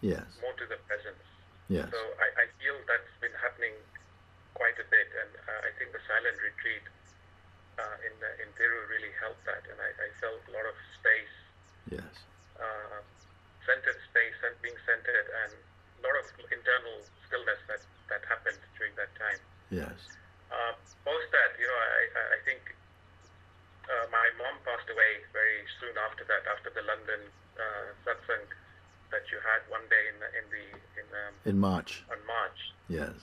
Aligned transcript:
Yes. 0.00 0.24
more 0.40 0.52
to 0.56 0.66
the 0.66 0.80
presence. 0.88 1.20
Yes. 1.68 1.88
So 1.92 2.00
I, 2.18 2.28
I 2.42 2.46
feel 2.58 2.76
that's 2.88 3.12
been 3.20 3.34
happening 3.38 3.76
quite 4.56 4.76
a 4.80 4.86
bit, 4.88 5.08
and 5.14 5.30
uh, 5.46 5.68
I 5.68 5.70
think 5.78 5.92
the 5.92 6.02
silent 6.08 6.36
retreat 6.42 6.84
uh, 7.78 7.96
in 8.06 8.14
the, 8.18 8.30
in 8.42 8.48
Thiru 8.58 8.88
really 8.90 9.12
helped 9.20 9.44
that, 9.46 9.62
and 9.70 9.78
I, 9.78 9.90
I 9.92 10.08
felt 10.20 10.40
a 10.48 10.52
lot 10.52 10.66
of 10.66 10.76
space, 11.00 11.36
Yes. 11.90 12.14
uh, 12.58 13.00
centered 13.66 13.98
space, 14.10 14.38
and 14.46 14.54
being 14.64 14.76
centered, 14.88 15.26
and 15.46 15.52
a 15.54 16.00
lot 16.04 16.16
of 16.20 16.26
internal 16.50 16.98
stillness 17.28 17.60
that 17.68 17.82
that 18.10 18.22
happened 18.26 18.58
during 18.74 18.92
that 18.98 19.12
time. 19.14 19.38
Yes. 19.70 19.94
Uh, 20.50 20.74
post 21.06 21.28
that, 21.30 21.54
you 21.62 21.66
know, 21.68 21.78
I, 21.78 22.02
I, 22.10 22.22
I 22.34 22.38
think 22.42 22.58
uh, 23.86 24.06
my 24.10 24.26
mom 24.38 24.58
passed 24.66 24.88
away 24.90 25.22
very 25.32 25.62
soon 25.78 25.94
after 25.98 26.26
that, 26.26 26.42
after 26.50 26.70
the 26.74 26.82
London 26.82 27.22
uh, 27.54 27.86
satsang 28.02 28.44
that 29.10 29.24
you 29.30 29.38
had 29.42 29.60
one 29.70 29.82
day 29.90 30.04
in 30.10 30.16
the, 30.22 30.28
in 30.38 30.44
the 30.54 30.64
in 31.02 31.06
um, 31.10 31.34
In 31.46 31.56
March. 31.58 32.02
on 32.10 32.18
March. 32.26 32.60
Yes. 32.88 33.14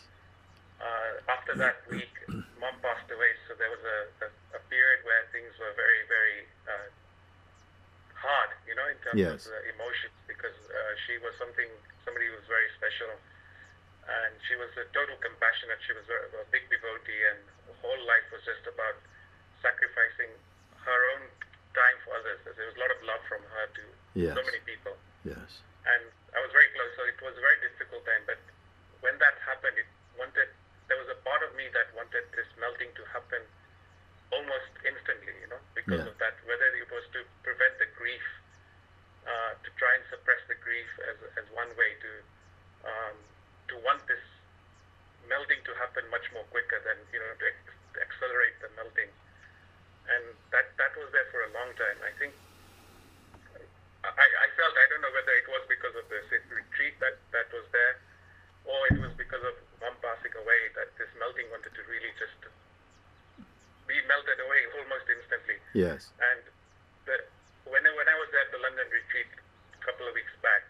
Uh, 0.77 1.11
after 1.31 1.55
that 1.57 1.81
week, 1.89 2.11
mom 2.61 2.75
passed 2.85 3.09
away, 3.09 3.31
so 3.47 3.55
there 3.57 3.71
was 3.71 3.81
a, 3.81 3.99
a, 4.25 4.30
a 4.59 4.61
period 4.69 4.99
where 5.08 5.23
things 5.33 5.49
were 5.58 5.73
very, 5.73 6.02
very 6.11 6.39
uh, 6.69 6.89
hard, 8.13 8.52
you 8.69 8.75
know, 8.77 8.85
in 8.91 8.97
terms 9.02 9.17
Yes. 9.17 9.47
of 9.47 9.55
the 9.58 9.61
emotions, 9.73 10.13
because 10.30 10.55
uh, 10.69 10.93
she 11.08 11.17
was 11.23 11.33
something, 11.41 11.69
somebody 12.05 12.30
who 12.30 12.35
was 12.38 12.45
very 12.52 12.69
special, 12.77 13.09
and 14.08 14.31
she 14.47 14.55
was 14.59 14.71
a 14.80 14.85
total 14.95 15.17
compassionate. 15.19 15.80
She 15.83 15.95
was 15.97 16.08
a, 16.08 16.19
a 16.41 16.45
big 16.53 16.63
devotee, 16.71 17.21
and 17.35 17.39
her 17.67 17.75
whole 17.83 18.02
life 18.08 18.27
was 18.31 18.43
just 18.47 18.63
about 18.69 18.95
sacrificing 19.63 20.31
her 20.85 20.99
own 21.17 21.23
time 21.75 21.97
for 22.05 22.15
others. 22.15 22.39
There 22.45 22.55
was 22.69 22.77
a 22.77 22.81
lot 22.81 22.91
of 22.93 22.99
love 23.03 23.23
from 23.27 23.41
her 23.55 23.65
to 23.71 23.83
Yes. 24.17 24.33
so 24.33 24.41
many 24.49 24.58
people 24.65 24.97
Yes. 25.21 25.61
And 25.88 26.03
I 26.35 26.39
was 26.43 26.52
very 26.52 26.67
close. 26.75 26.91
So 26.99 27.03
it 27.07 27.19
was 27.23 27.33
a 27.38 27.43
very 27.43 27.59
difficult 27.63 28.03
time. 28.05 28.23
But 28.27 28.39
when 29.02 29.16
that 29.23 29.35
happened, 29.47 29.77
it 29.80 29.89
wanted. 30.19 30.49
There 30.91 30.99
was 30.99 31.09
a 31.11 31.19
part 31.23 31.43
of 31.43 31.52
me 31.55 31.67
that 31.75 31.91
wanted 31.95 32.23
this 32.35 32.47
melting 32.59 32.91
to 32.95 33.03
happen 33.11 33.43
almost 34.31 34.71
instantly. 34.83 35.35
You 35.43 35.49
know, 35.52 35.61
because 35.75 36.03
Yeah. 36.03 36.11
of 36.11 36.17
that. 36.19 36.35
Whether 36.47 36.67
it 36.77 36.89
was 36.91 37.05
to 37.15 37.23
prevent 37.43 37.75
the 37.80 37.89
grief, 37.95 38.23
uh, 39.27 39.52
to 39.63 39.69
try 39.80 39.91
and 39.95 40.03
suppress 40.11 40.39
the 40.47 40.55
grief 40.63 40.88
as 41.11 41.17
as 41.39 41.45
one 41.55 41.71
way 41.80 41.91
to 42.03 42.11
um, 42.88 43.15
to 43.71 43.76
want 43.83 44.03
this 44.08 44.23
melting 45.27 45.59
to 45.67 45.73
happen 45.76 46.08
much 46.09 46.23
more 46.31 46.43
quicker 46.55 46.80
than 46.87 46.95
you 47.11 47.20
know 47.20 47.33
to, 47.36 47.45
ex- 47.52 47.80
to 47.95 47.97
accelerate 48.03 48.55
the 48.64 48.70
melting. 48.80 49.11
And 50.08 50.23
that 50.55 50.71
that 50.80 50.95
was 50.95 51.11
there 51.11 51.27
for 51.36 51.43
a 51.43 51.52
long 51.52 51.76
time. 51.76 51.99
I 51.99 52.11
think 52.15 52.31
I, 54.08 54.23
I 54.23 54.47
felt 54.55 54.71
I 54.71 54.87
don't 54.87 55.03
know 55.03 55.11
whether 55.11 55.36
it 55.36 55.47
was 55.52 55.64
because 55.67 55.92
of 55.99 56.07
the 56.17 56.23
sit- 56.33 56.50
retreat 56.50 56.98
that, 56.98 57.22
that 57.30 57.45
was 57.54 57.66
there, 57.70 58.02
or 58.66 58.80
it 58.89 58.98
was 58.98 59.14
because 59.14 59.45
of 59.45 59.54
mom 59.78 59.94
passing 60.02 60.33
away 60.33 60.61
that 60.73 60.89
this 60.98 61.10
melting 61.22 61.45
wanted 61.54 61.70
to 61.78 61.83
really 61.86 62.10
just 62.17 62.33
be 63.86 63.95
melted 64.10 64.42
away 64.42 64.61
almost 64.82 65.06
instantly. 65.08 65.61
Yes. 65.77 66.10
And 66.17 66.42
the, 67.06 67.16
when 67.70 67.86
I, 67.86 67.92
when 67.94 68.10
I 68.10 68.17
was 68.17 68.30
at 68.33 68.50
the 68.50 68.60
London 68.66 68.89
retreat 68.89 69.30
a 69.77 69.80
couple 69.86 70.10
of 70.10 70.17
weeks 70.17 70.33
back, 70.42 70.66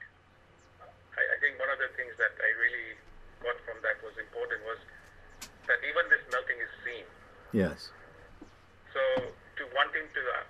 I, 1.15 1.23
I 1.23 1.37
think 1.39 1.57
one 1.57 1.71
of 1.71 1.79
the 1.79 1.89
things 1.95 2.13
that 2.19 2.35
I 2.37 2.49
really 2.61 2.99
got 3.41 3.57
from 3.63 3.79
that 3.87 3.97
was 4.03 4.13
important 4.19 4.61
was 4.67 4.81
that 5.71 5.79
even 5.81 6.03
this 6.11 6.21
melting 6.29 6.59
is 6.59 6.73
seen. 6.85 7.07
Yes. 7.55 7.89
So 8.93 9.01
to 9.31 9.63
wanting 9.73 10.05
to 10.05 10.21
uh, 10.21 10.45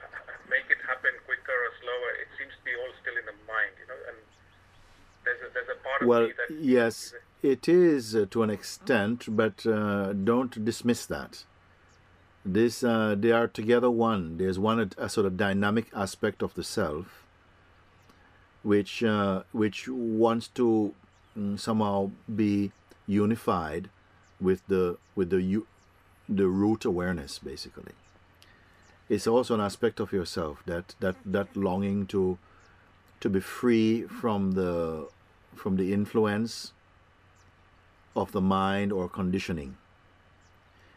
make 0.51 0.67
it 0.67 0.79
happen 0.83 1.13
quicker 1.23 1.55
or 1.55 1.71
slower, 1.79 2.11
it 2.19 2.29
seems 2.35 2.51
to 2.51 2.63
be 2.67 2.75
all 2.75 2.91
still 2.99 3.15
in 3.15 3.25
the 3.27 3.37
mind, 3.47 3.75
you 3.79 3.87
know. 3.87 3.99
And 4.11 4.17
there's 5.23 5.41
a, 5.43 5.47
there's 5.55 5.71
a 5.71 5.79
part 5.83 5.99
of 6.03 6.07
Well, 6.07 6.27
me 6.27 6.35
that 6.35 6.51
yes, 6.67 7.13
it 7.41 7.67
is 7.67 8.15
uh, 8.15 8.25
to 8.31 8.43
an 8.43 8.49
extent, 8.49 9.25
but 9.29 9.65
uh, 9.65 10.13
don't 10.13 10.63
dismiss 10.63 11.05
that. 11.05 11.45
This, 12.45 12.83
uh, 12.83 13.15
they 13.17 13.31
are 13.31 13.47
together 13.47 13.89
one. 13.89 14.37
There's 14.37 14.59
one 14.59 14.91
a 14.97 15.09
sort 15.09 15.25
of 15.25 15.37
dynamic 15.37 15.87
aspect 15.93 16.41
of 16.41 16.53
the 16.53 16.63
self, 16.63 17.23
which 18.63 19.03
uh, 19.03 19.43
which 19.51 19.87
wants 19.87 20.47
to 20.59 20.93
mm, 21.37 21.59
somehow 21.59 22.11
be 22.33 22.71
unified 23.05 23.89
with 24.39 24.61
the 24.67 24.97
with 25.15 25.29
the 25.29 25.63
the 26.29 26.47
root 26.47 26.85
awareness, 26.85 27.39
basically. 27.39 27.93
It's 29.09 29.27
also 29.27 29.55
an 29.55 29.61
aspect 29.61 29.99
of 29.99 30.13
yourself 30.13 30.63
that 30.65 30.95
that 30.99 31.15
that 31.25 31.55
longing 31.55 32.07
to 32.07 32.37
to 33.19 33.29
be 33.29 33.41
free 33.41 34.03
from 34.03 34.53
the 34.53 35.07
from 35.57 35.75
the 35.75 35.93
influence 35.93 36.73
of 38.15 38.31
the 38.31 38.41
mind 38.41 38.91
or 38.91 39.09
conditioning. 39.09 39.77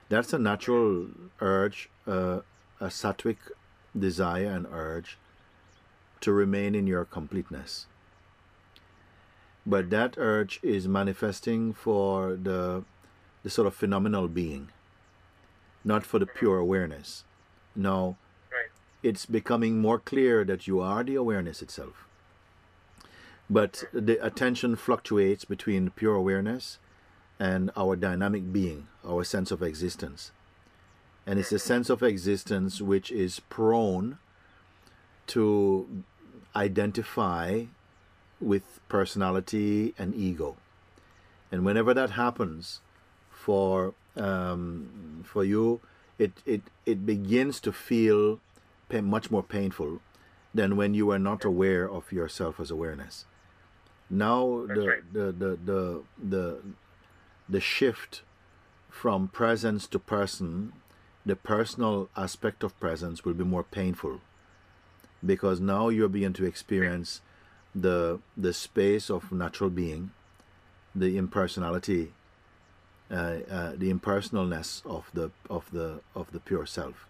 That's 0.09 0.32
a 0.32 0.38
natural 0.38 1.09
urge, 1.41 1.88
uh, 2.06 2.41
a 2.81 2.87
sattvic 2.87 3.37
desire 3.98 4.47
and 4.47 4.66
urge 4.72 5.19
to 6.21 6.32
remain 6.32 6.75
in 6.75 6.87
your 6.87 7.04
completeness. 7.04 7.87
But 9.66 9.91
that 9.91 10.15
urge 10.16 10.59
is 10.62 10.88
manifesting 10.88 11.72
for 11.72 12.37
the, 12.37 12.84
the 13.42 13.50
sort 13.50 13.66
of 13.66 13.75
phenomenal 13.75 14.28
being, 14.28 14.71
not 15.84 16.04
for 16.04 16.19
the 16.19 16.27
pure 16.27 16.59
awareness. 16.59 17.25
Now, 17.77 18.16
it's 19.03 19.27
becoming 19.27 19.81
more 19.81 19.98
clear 19.98 20.44
that 20.44 20.66
you 20.66 20.81
are 20.81 21.04
the 21.04 21.15
awareness 21.15 21.62
itself. 21.62 22.06
But 23.50 23.83
the 23.93 24.25
attention 24.25 24.77
fluctuates 24.77 25.44
between 25.44 25.91
pure 25.91 26.15
awareness 26.15 26.78
and 27.41 27.72
our 27.77 27.97
dynamic 27.97 28.53
being, 28.53 28.87
our 29.05 29.25
sense 29.25 29.50
of 29.50 29.61
existence. 29.61 30.31
And 31.27 31.37
it's 31.37 31.50
a 31.50 31.59
sense 31.59 31.91
of 31.91 32.00
existence 32.03 32.81
which 32.81 33.10
is 33.10 33.41
prone 33.41 34.19
to 35.28 36.05
identify 36.55 37.65
with 38.41 38.81
personality 38.89 39.94
and 39.99 40.15
ego. 40.15 40.56
And 41.50 41.65
whenever 41.65 41.93
that 41.93 42.10
happens 42.10 42.81
for 43.31 43.94
um, 44.16 45.22
for 45.25 45.44
you, 45.44 45.81
it, 46.19 46.33
it, 46.44 46.62
it 46.84 47.06
begins 47.06 47.60
to 47.60 47.72
feel 47.72 48.41
much 48.93 49.30
more 49.30 49.42
painful 49.42 50.01
than 50.53 50.77
when 50.77 50.95
you 50.95 51.10
are 51.10 51.19
not 51.19 51.45
aware 51.45 51.89
of 51.89 52.13
yourself 52.13 52.59
as 52.60 52.71
awareness. 52.71 53.24
Now 54.10 54.66
the, 54.66 54.89
right. 54.89 55.12
the, 55.12 55.33
the, 55.33 55.59
the, 55.65 56.03
the, 56.22 56.59
the 57.48 57.60
shift 57.60 58.22
from 58.91 59.28
presence 59.28 59.86
to 59.89 59.98
person, 59.98 60.72
the 61.24 61.36
personal 61.36 62.09
aspect 62.16 62.65
of 62.65 62.78
presence 62.80 63.24
will 63.24 63.34
be 63.34 63.45
more 63.45 63.62
painful 63.62 64.21
because 65.24 65.60
now 65.60 65.89
you're 65.89 66.09
beginning 66.09 66.33
to 66.34 66.45
experience 66.45 67.21
the 67.74 68.18
the 68.36 68.53
space 68.53 69.10
of 69.10 69.30
natural 69.30 69.71
being, 69.71 70.10
the 70.95 71.16
impersonality, 71.16 72.12
uh, 73.10 73.15
uh, 73.51 73.72
the 73.77 73.92
impersonalness 73.92 74.83
of 74.84 75.10
the 75.15 75.30
of 75.48 75.71
the 75.71 76.01
of 76.15 76.33
the 76.33 76.41
pure 76.41 76.66
self. 76.66 77.07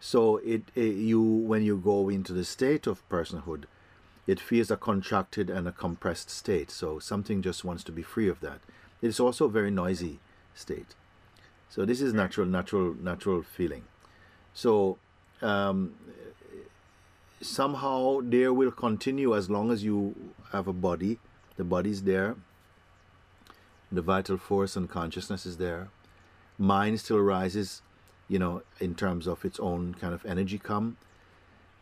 So 0.00 0.38
it, 0.38 0.62
it 0.74 0.96
you 0.96 1.22
when 1.22 1.62
you 1.62 1.76
go 1.76 2.08
into 2.08 2.32
the 2.32 2.44
state 2.44 2.86
of 2.86 3.06
personhood, 3.08 3.64
it 4.26 4.40
feels 4.40 4.70
a 4.70 4.76
contracted 4.76 5.50
and 5.50 5.68
a 5.68 5.72
compressed 5.72 6.30
state. 6.30 6.70
So 6.70 6.98
something 6.98 7.42
just 7.42 7.64
wants 7.64 7.84
to 7.84 7.92
be 7.92 8.02
free 8.02 8.28
of 8.28 8.40
that. 8.40 8.60
It's 9.02 9.20
also 9.20 9.46
a 9.46 9.50
very 9.50 9.70
noisy 9.70 10.18
state. 10.54 10.94
So 11.68 11.84
this 11.84 12.00
is 12.00 12.14
natural, 12.14 12.46
natural, 12.46 12.94
natural 12.94 13.42
feeling. 13.42 13.84
So 14.54 14.98
um, 15.42 15.94
somehow 17.40 18.20
there 18.22 18.52
will 18.52 18.70
continue 18.70 19.36
as 19.36 19.50
long 19.50 19.70
as 19.70 19.84
you 19.84 20.14
have 20.52 20.68
a 20.68 20.72
body. 20.72 21.18
The 21.56 21.64
body's 21.64 22.02
there. 22.02 22.36
The 23.92 24.02
vital 24.02 24.38
force 24.38 24.76
and 24.76 24.88
consciousness 24.88 25.44
is 25.44 25.58
there. 25.58 25.88
Mind 26.56 27.00
still 27.00 27.20
rises, 27.20 27.82
you 28.28 28.38
know, 28.38 28.62
in 28.80 28.94
terms 28.94 29.26
of 29.26 29.44
its 29.44 29.60
own 29.60 29.94
kind 29.94 30.14
of 30.14 30.24
energy 30.24 30.58
come. 30.58 30.96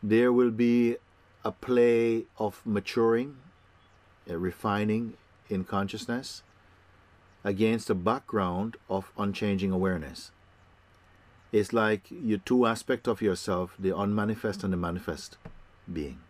There 0.03 0.33
will 0.33 0.51
be 0.51 0.97
a 1.45 1.53
play 1.53 2.25
of 2.39 2.61
maturing, 2.65 3.37
a 4.29 4.39
refining 4.39 5.15
in 5.49 5.65
consciousness 5.65 6.43
against 7.45 7.91
a 7.91 7.95
background 7.95 8.77
of 8.89 9.13
unchanging 9.19 9.73
awareness. 9.73 10.31
It's 11.51 11.73
like 11.73 12.05
your 12.11 12.39
two 12.39 12.67
aspects 12.67 13.09
of 13.09 13.21
yourself, 13.21 13.75
the 13.79 13.97
unmanifest 13.97 14.65
and 14.65 14.73
the 14.73 14.77
manifest 14.77 15.37
being. 15.93 16.21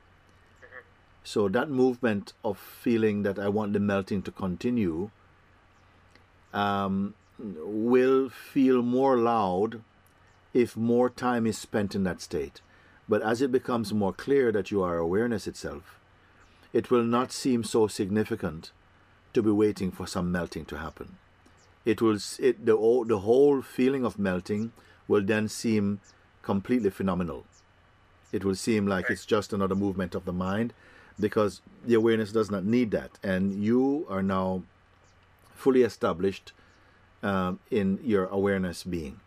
So 1.23 1.49
that 1.49 1.71
movement 1.71 2.33
of 2.43 2.59
feeling 2.59 3.23
that 3.23 3.39
I 3.39 3.49
want 3.49 3.75
the 3.75 3.81
melting 3.81 4.23
to 4.23 4.33
continue 4.33 5.11
um, 6.53 7.15
will 7.39 8.29
feel 8.29 8.83
more 8.83 9.17
loud 9.17 9.83
if 10.53 10.77
more 10.77 11.09
time 11.09 11.47
is 11.47 11.57
spent 11.57 11.95
in 11.95 12.03
that 12.05 12.21
state. 12.21 12.61
But 13.13 13.21
as 13.21 13.43
it 13.43 13.53
becomes 13.53 13.93
more 13.93 14.15
clear 14.15 14.51
that 14.53 14.71
you 14.71 14.83
are 14.83 14.97
awareness 14.97 15.47
itself, 15.47 16.01
it 16.73 16.91
will 16.91 17.05
not 17.05 17.31
seem 17.31 17.63
so 17.63 17.87
significant 17.87 18.71
to 19.35 19.43
be 19.43 19.51
waiting 19.51 19.91
for 19.91 20.07
some 20.07 20.33
melting 20.33 20.65
to 20.65 20.79
happen. 20.79 21.19
It 21.85 22.01
will 22.01 22.17
it, 22.39 22.65
the 22.65 22.75
the 23.07 23.19
whole 23.19 23.61
feeling 23.61 24.07
of 24.07 24.19
melting 24.19 24.73
will 25.09 25.21
then 25.21 25.47
seem 25.49 26.01
completely 26.41 26.89
phenomenal. 26.89 27.45
It 28.33 28.47
will 28.47 28.55
seem 28.55 28.87
like 28.87 29.11
it's 29.11 29.27
just 29.27 29.53
another 29.53 29.75
movement 29.75 30.15
of 30.15 30.25
the 30.25 30.33
mind 30.33 30.73
because 31.21 31.61
the 31.85 31.93
awareness 32.01 32.33
does 32.33 32.51
not 32.51 32.65
need 32.65 32.93
that. 32.93 33.19
And 33.23 33.63
you 33.63 34.07
are 34.09 34.23
now 34.23 34.63
fully 35.55 35.83
established 35.83 36.53
um, 37.23 37.59
in 37.71 37.99
your 38.03 38.25
awareness 38.41 38.85
being 38.85 39.21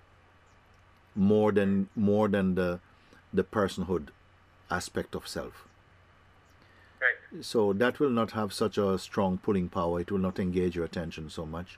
more 1.14 1.52
than 1.52 1.88
more 1.96 2.28
than 2.28 2.56
the 2.56 2.80
the 3.36 3.44
personhood 3.44 4.08
aspect 4.70 5.16
of 5.16 5.28
self. 5.28 5.68
Right. 7.02 7.44
So 7.44 7.74
that 7.74 8.00
will 8.00 8.10
not 8.10 8.32
have 8.32 8.54
such 8.54 8.78
a 8.78 8.98
strong 8.98 9.38
pulling 9.38 9.70
power. 9.70 10.00
It 10.00 10.12
will 10.12 10.20
not 10.20 10.40
engage 10.40 10.76
your 10.76 10.86
attention 10.86 11.30
so 11.30 11.46
much 11.46 11.78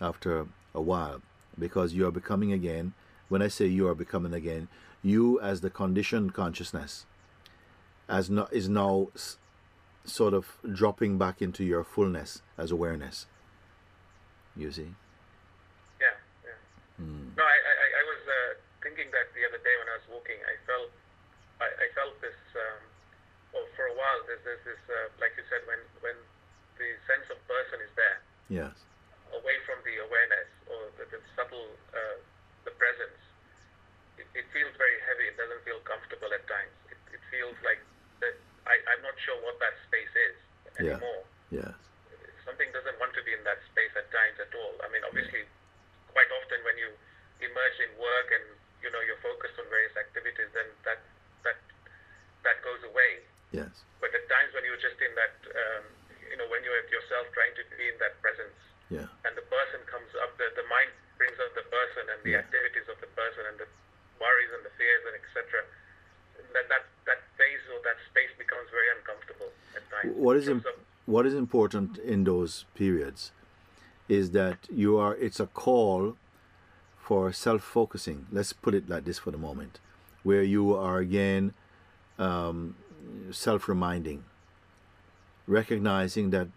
after 0.00 0.46
a 0.74 0.80
while 0.80 1.22
because 1.58 1.94
you 1.94 2.06
are 2.06 2.10
becoming 2.12 2.52
again. 2.52 2.92
When 3.28 3.42
I 3.42 3.48
say 3.48 3.66
you 3.66 3.88
are 3.88 3.94
becoming 3.94 4.34
again, 4.34 4.68
you 5.02 5.40
as 5.40 5.60
the 5.60 5.70
conditioned 5.70 6.32
consciousness 6.34 7.06
as 8.08 8.30
no, 8.30 8.46
is 8.52 8.68
now 8.68 9.08
s- 9.16 9.36
sort 10.04 10.32
of 10.34 10.58
dropping 10.72 11.18
back 11.18 11.42
into 11.42 11.64
your 11.64 11.82
fullness 11.82 12.42
as 12.56 12.70
awareness. 12.70 13.26
You 14.54 14.70
see? 14.70 14.94
Yeah, 16.00 16.14
yeah. 16.44 16.58
Hmm. 16.98 17.34
No, 17.36 17.42
I, 17.42 17.56
I, 17.70 17.72
I- 17.84 17.94
I 18.00 18.02
was 18.06 18.22
uh, 18.28 18.50
thinking 18.82 19.10
that 19.10 19.26
the 19.34 19.42
other 19.48 19.58
day 19.58 19.74
when 19.80 19.88
I 19.90 19.96
was 19.98 20.06
walking, 20.08 20.38
I 20.46 20.54
felt, 20.70 20.90
I, 21.60 21.66
I 21.66 21.86
felt 21.98 22.14
this. 22.22 22.38
Um, 22.54 22.78
well, 23.52 23.66
for 23.74 23.84
a 23.90 23.96
while, 23.98 24.15
there's, 24.26 24.42
there's 24.44 24.64
this, 24.66 24.82
uh, 24.90 25.08
like 25.22 25.32
you 25.38 25.44
said, 25.48 25.62
when 25.70 25.78
when 26.02 26.16
the 26.76 26.88
sense 27.08 27.26
of 27.32 27.38
person 27.48 27.78
is 27.80 27.92
there, 27.96 28.18
Yes. 28.52 28.74
away 29.32 29.56
from 29.66 29.80
the 29.82 29.96
awareness 30.04 30.50
or 30.70 30.80
the, 31.00 31.04
the 31.10 31.20
subtle, 31.34 31.72
uh, 31.96 32.18
the 32.68 32.74
presence, 32.76 33.18
it, 34.20 34.28
it 34.36 34.46
feels 34.52 34.70
very 34.76 34.98
heavy. 35.08 35.26
It 35.32 35.36
doesn't 35.40 35.62
feel 35.64 35.80
comfortable 35.88 36.28
at 36.30 36.44
times. 36.46 36.74
It, 36.92 37.00
it 37.16 37.22
feels 37.32 37.56
like 37.64 37.80
that. 38.20 38.36
I, 38.68 38.76
I'm 38.92 39.02
not 39.02 39.16
sure 39.24 39.38
what 39.46 39.56
that 39.62 39.74
space 39.88 40.12
is 40.14 40.36
anymore. 40.82 41.22
Yeah. 41.50 41.70
Yes. 41.70 41.78
something 42.44 42.66
doesn't 42.74 42.98
want 43.02 43.14
to 43.14 43.22
be 43.26 43.32
in 43.34 43.42
that 43.46 43.58
space 43.72 43.94
at 43.98 44.06
times 44.14 44.36
at 44.42 44.50
all. 44.54 44.74
I 44.82 44.90
mean, 44.90 45.02
obviously, 45.06 45.46
quite 46.12 46.30
often 46.42 46.58
when 46.66 46.74
you 46.78 46.90
immerse 47.42 47.78
in 47.82 47.92
work 47.98 48.28
and 48.34 48.44
you 48.82 48.90
know 48.90 49.00
you're 49.06 49.20
focused 49.22 49.54
on 49.58 49.66
various 49.70 49.94
activities, 49.98 50.50
then 50.54 50.66
that 50.86 51.00
that 51.46 51.58
that 52.46 52.58
goes 52.66 52.82
away. 52.86 53.22
Yes. 53.54 53.70
But 54.02 54.10
at 54.14 54.26
times 54.30 54.50
when 54.54 54.62
you're 54.66 54.80
just 54.82 54.98
in 55.02 55.12
that, 55.14 55.34
um, 55.54 55.84
you 56.26 56.34
know, 56.38 56.46
when 56.50 56.62
you're 56.66 56.78
at 56.82 56.90
yourself 56.90 57.30
trying 57.34 57.54
to 57.58 57.62
be 57.78 57.86
in 57.90 57.96
that 58.02 58.18
presence, 58.22 58.58
Yeah. 58.90 59.06
and 59.26 59.32
the 59.38 59.46
person 59.46 59.80
comes 59.86 60.10
up, 60.22 60.34
the, 60.38 60.46
the 60.58 60.66
mind 60.70 60.90
brings 61.18 61.38
up 61.42 61.54
the 61.54 61.66
person 61.70 62.04
and 62.10 62.18
the 62.26 62.34
Yeah. 62.38 62.42
activities 62.42 62.86
of 62.90 62.98
the 63.02 63.10
person 63.14 63.42
and 63.50 63.56
the 63.62 63.68
worries 64.18 64.50
and 64.54 64.62
the 64.66 64.74
fears 64.78 65.02
and 65.06 65.14
etc. 65.18 65.62
That 66.54 66.66
that 66.72 66.84
that 67.08 67.20
phase 67.40 67.64
or 67.72 67.80
that 67.84 67.98
space 68.10 68.30
becomes 68.38 68.68
very 68.70 68.88
uncomfortable 68.96 69.50
at 69.76 69.82
times. 69.90 70.12
What 70.36 70.42
is 70.42 70.48
imp- 70.50 70.66
what 71.06 71.24
is 71.24 71.32
important 71.32 71.96
in 71.96 72.24
those 72.24 72.66
periods 72.74 73.32
is 74.06 74.32
that 74.32 74.58
you 74.70 74.98
are 74.98 75.14
it's 75.14 75.40
a 75.40 75.46
call 75.46 76.18
for 76.98 77.32
self-focusing. 77.32 78.26
Let's 78.30 78.52
put 78.52 78.74
it 78.74 78.86
like 78.86 79.06
this 79.06 79.18
for 79.18 79.30
the 79.30 79.38
moment 79.38 79.80
where 80.24 80.42
you 80.42 80.74
are 80.74 80.98
again 80.98 81.54
um, 82.18 82.76
self-reminding 83.30 84.24
recognizing 85.46 86.28
that 86.36 86.48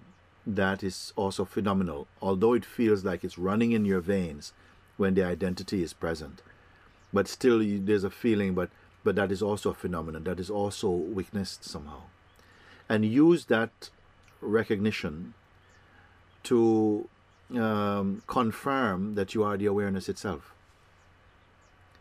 that 0.45 0.83
is 0.83 1.13
also 1.15 1.45
phenomenal 1.45 2.07
although 2.21 2.53
it 2.53 2.65
feels 2.65 3.05
like 3.05 3.23
it's 3.23 3.37
running 3.37 3.71
in 3.71 3.85
your 3.85 4.01
veins 4.01 4.51
when 4.97 5.13
the 5.13 5.23
identity 5.23 5.83
is 5.83 5.93
present. 5.93 6.41
But 7.13 7.29
still 7.29 7.63
you, 7.63 7.79
there's 7.79 8.03
a 8.03 8.09
feeling 8.09 8.55
but 8.55 8.71
but 9.05 9.15
that 9.15 9.31
is 9.31 9.41
also 9.41 9.69
a 9.69 9.81
phenomenon 9.85 10.25
that 10.25 10.37
is 10.37 10.49
also 10.49 10.89
witnessed 10.89 11.63
somehow 11.63 12.01
and 12.89 13.05
use 13.05 13.45
that 13.45 13.89
recognition 14.41 15.35
to 16.43 17.07
um, 17.55 18.23
confirm 18.27 19.15
that 19.15 19.33
you 19.33 19.43
are 19.43 19.57
the 19.57 19.67
awareness 19.67 20.09
itself. 20.09 20.53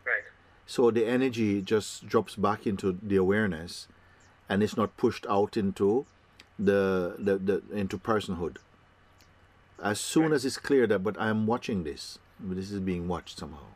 right. 0.05 0.23
So 0.65 0.91
the 0.91 1.05
energy 1.05 1.61
just 1.61 2.07
drops 2.07 2.35
back 2.35 2.65
into 2.65 2.97
the 3.01 3.15
awareness, 3.15 3.87
and 4.49 4.63
it's 4.63 4.75
not 4.75 4.97
pushed 4.97 5.25
out 5.27 5.55
into 5.55 6.05
the, 6.57 7.15
the, 7.17 7.37
the 7.37 7.63
into 7.71 7.97
personhood. 7.97 8.57
As 9.81 9.99
soon 9.99 10.33
as 10.33 10.43
it's 10.43 10.57
clear 10.57 10.85
that, 10.87 11.03
but 11.03 11.19
I 11.19 11.29
am 11.29 11.47
watching 11.47 11.83
this, 11.83 12.19
this 12.39 12.71
is 12.71 12.79
being 12.81 13.07
watched 13.07 13.39
somehow, 13.39 13.67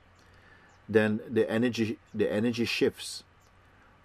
then 0.89 1.21
the 1.30 1.50
energy 1.50 1.98
the 2.13 2.31
energy 2.31 2.66
shifts 2.66 3.24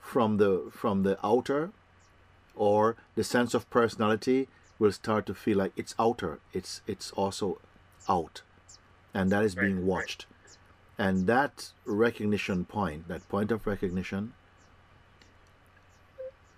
from 0.00 0.37
the 0.37 0.70
from 0.70 1.02
the 1.02 1.18
outer 1.26 1.73
or 2.59 2.97
the 3.15 3.25
sense 3.25 3.55
of 3.55 3.69
personality 3.71 4.49
will 4.79 4.93
start 4.93 5.27
to 5.27 5.35
feel 5.35 5.59
like 5.59 5.73
it's 5.77 5.95
outer 5.99 6.41
it's 6.53 6.83
it's 6.87 7.11
also 7.12 7.59
out. 8.09 8.43
And 9.15 9.31
that 9.33 9.45
is 9.45 9.57
Right, 9.57 9.65
being 9.65 9.77
right. 9.79 9.85
watched. 9.85 10.27
And 10.99 11.27
that 11.27 11.73
recognition 11.87 12.65
point 12.65 13.09
that 13.09 13.29
point 13.29 13.50
of 13.50 13.67
recognition 13.67 14.35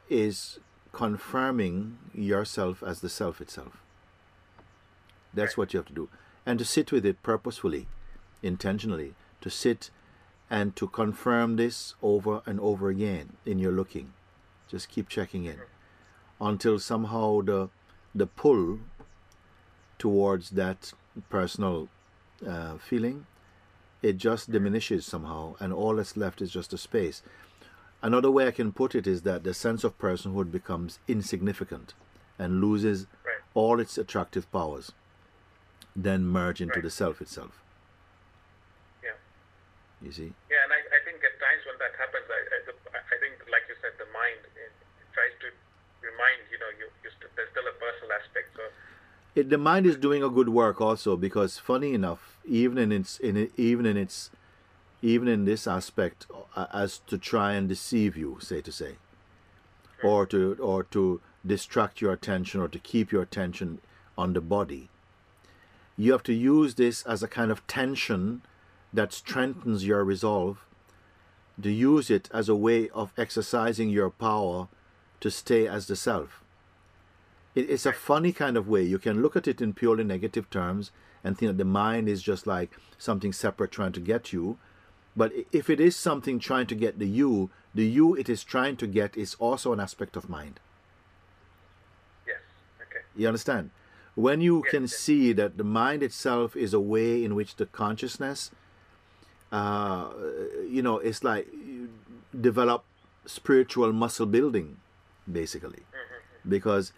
is 0.08 0.58
confirming 0.92 1.98
yourself 2.14 2.82
as 2.82 3.00
the 3.00 3.08
self 3.08 3.40
itself. 3.40 3.80
That's 5.32 5.52
Right. 5.52 5.58
what 5.58 5.72
you 5.72 5.78
have 5.78 5.86
to 5.86 5.94
do. 5.94 6.08
And 6.44 6.58
to 6.58 6.64
sit 6.64 6.90
with 6.90 7.06
it 7.06 7.22
purposefully 7.22 7.86
intentionally 8.42 9.14
to 9.40 9.50
sit 9.50 9.90
and 10.48 10.74
to 10.76 10.88
confirm 10.88 11.56
this 11.56 11.94
over 12.02 12.42
and 12.46 12.58
over 12.60 12.88
again 12.88 13.36
in 13.46 13.58
your 13.58 13.72
looking. 13.72 14.12
Just 14.68 14.88
keep 14.88 15.08
checking 15.08 15.44
in 15.44 15.54
mm-hmm. 15.54 15.79
Until 16.40 16.78
somehow 16.78 17.40
the 17.42 17.68
the 18.14 18.26
pull 18.26 18.78
towards 19.98 20.50
that 20.50 20.92
personal 21.28 21.88
uh, 22.46 22.76
feeling 22.78 23.26
it 24.02 24.16
just 24.16 24.50
diminishes 24.50 25.04
somehow 25.04 25.54
and 25.60 25.72
all 25.72 25.96
that's 25.96 26.16
left 26.16 26.40
is 26.40 26.50
just 26.50 26.72
a 26.72 26.78
space 26.78 27.22
another 28.02 28.30
way 28.30 28.46
i 28.46 28.50
can 28.50 28.72
put 28.72 28.94
it 28.94 29.06
is 29.06 29.22
that 29.22 29.44
the 29.44 29.52
sense 29.52 29.84
of 29.84 29.98
personhood 29.98 30.50
becomes 30.50 30.98
insignificant 31.06 31.92
and 32.38 32.60
loses 32.60 33.06
Right. 33.24 33.42
all 33.54 33.78
its 33.78 33.98
attractive 33.98 34.50
powers 34.50 34.92
then 35.94 36.24
merge 36.24 36.62
into 36.62 36.76
Right. 36.76 36.84
the 36.84 36.90
self 36.90 37.20
itself 37.20 37.62
Yeah. 39.04 39.18
you 40.00 40.10
see 40.10 40.32
Yeah, 40.48 40.64
and 40.64 40.72
I, 40.72 40.80
I 40.80 41.00
think 41.04 41.20
at 41.22 41.36
times 41.38 41.62
when 41.68 41.76
that 41.78 41.94
happens, 42.00 42.26
I, 42.26 42.40
I, 42.56 42.58
I 43.12 43.16
think, 43.22 43.38
like 43.52 43.62
you 43.68 43.76
said, 43.78 43.94
the 44.02 44.08
mind 44.10 44.40
it, 44.58 44.72
tries 45.14 45.30
to 46.00 46.06
remind 46.06 46.38
you 46.50 46.58
know 46.58 46.70
you, 46.78 46.86
you 47.04 47.10
st- 47.10 47.30
there's 47.36 47.50
still 47.50 47.64
a 47.68 47.76
personal 47.78 48.12
aspect. 48.12 48.48
So. 48.56 48.62
It, 49.34 49.50
the 49.50 49.58
mind 49.58 49.86
is 49.86 49.96
doing 49.96 50.22
a 50.22 50.28
good 50.28 50.48
work 50.48 50.80
also 50.80 51.16
because 51.16 51.58
funny 51.58 51.94
enough 51.94 52.38
even 52.44 52.78
in 52.78 52.92
its 52.92 53.18
in 53.18 53.36
it, 53.36 53.52
even 53.56 53.86
in 53.86 53.96
its 53.96 54.30
even 55.02 55.28
in 55.28 55.44
this 55.44 55.66
aspect 55.66 56.26
uh, 56.56 56.66
as 56.72 56.98
to 57.06 57.16
try 57.16 57.52
and 57.52 57.68
deceive 57.68 58.16
you 58.16 58.38
say 58.40 58.60
to 58.60 58.72
say. 58.72 58.96
Or 60.02 60.26
to 60.26 60.56
or 60.60 60.82
to 60.84 61.20
distract 61.46 62.00
your 62.00 62.12
attention 62.12 62.60
or 62.60 62.68
to 62.68 62.78
keep 62.78 63.12
your 63.12 63.22
attention 63.22 63.80
on 64.16 64.32
the 64.32 64.40
body. 64.40 64.88
You 65.96 66.12
have 66.12 66.22
to 66.24 66.32
use 66.32 66.74
this 66.74 67.02
as 67.02 67.22
a 67.22 67.28
kind 67.28 67.50
of 67.50 67.66
tension 67.66 68.42
that 68.92 69.12
strengthens 69.12 69.86
your 69.86 70.04
resolve. 70.04 70.64
To 71.62 71.70
use 71.70 72.08
it 72.10 72.30
as 72.32 72.48
a 72.48 72.56
way 72.56 72.88
of 72.90 73.12
exercising 73.18 73.90
your 73.90 74.08
power 74.08 74.68
to 75.20 75.30
stay 75.30 75.66
as 75.66 75.86
the 75.86 75.96
self 75.96 76.42
it, 77.54 77.68
it's 77.70 77.86
a 77.86 77.92
funny 77.92 78.32
kind 78.32 78.56
of 78.56 78.68
way. 78.68 78.82
You 78.82 78.98
can 78.98 79.22
look 79.22 79.36
at 79.36 79.48
it 79.48 79.60
in 79.60 79.72
purely 79.74 80.04
negative 80.04 80.48
terms 80.50 80.92
and 81.24 81.36
think 81.36 81.50
that 81.50 81.58
the 81.58 81.64
mind 81.64 82.08
is 82.08 82.22
just 82.22 82.46
like 82.46 82.70
something 82.98 83.32
separate 83.32 83.72
trying 83.72 83.92
to 83.92 84.00
get 84.00 84.32
you. 84.32 84.58
But 85.16 85.32
if 85.52 85.68
it 85.68 85.80
is 85.80 85.96
something 85.96 86.38
trying 86.38 86.66
to 86.68 86.74
get 86.74 86.98
the 86.98 87.08
you, 87.08 87.50
the 87.74 87.84
you 87.84 88.14
it 88.14 88.28
is 88.28 88.44
trying 88.44 88.76
to 88.76 88.86
get 88.86 89.16
is 89.16 89.34
also 89.38 89.72
an 89.72 89.80
aspect 89.80 90.16
of 90.16 90.28
mind. 90.28 90.60
yes, 92.26 92.38
okay, 92.82 93.00
You 93.16 93.26
understand? 93.26 93.70
When 94.14 94.40
you 94.40 94.62
Yes, 94.64 94.70
can 94.70 94.82
yes. 94.82 94.92
see 94.96 95.32
that 95.32 95.56
the 95.56 95.64
mind 95.64 96.02
itself 96.02 96.56
is 96.56 96.72
a 96.74 96.80
way 96.80 97.24
in 97.24 97.34
which 97.34 97.56
the 97.56 97.66
consciousness 97.66 98.50
uh, 99.52 100.10
you 100.68 100.80
know, 100.82 100.98
it's 100.98 101.24
like 101.24 101.48
you 101.52 101.88
develop 102.38 102.84
spiritual 103.26 103.92
muscle 103.92 104.26
building, 104.26 104.76
basically, 105.32 105.80
mm-hmm. 105.80 106.48
because 106.48 106.92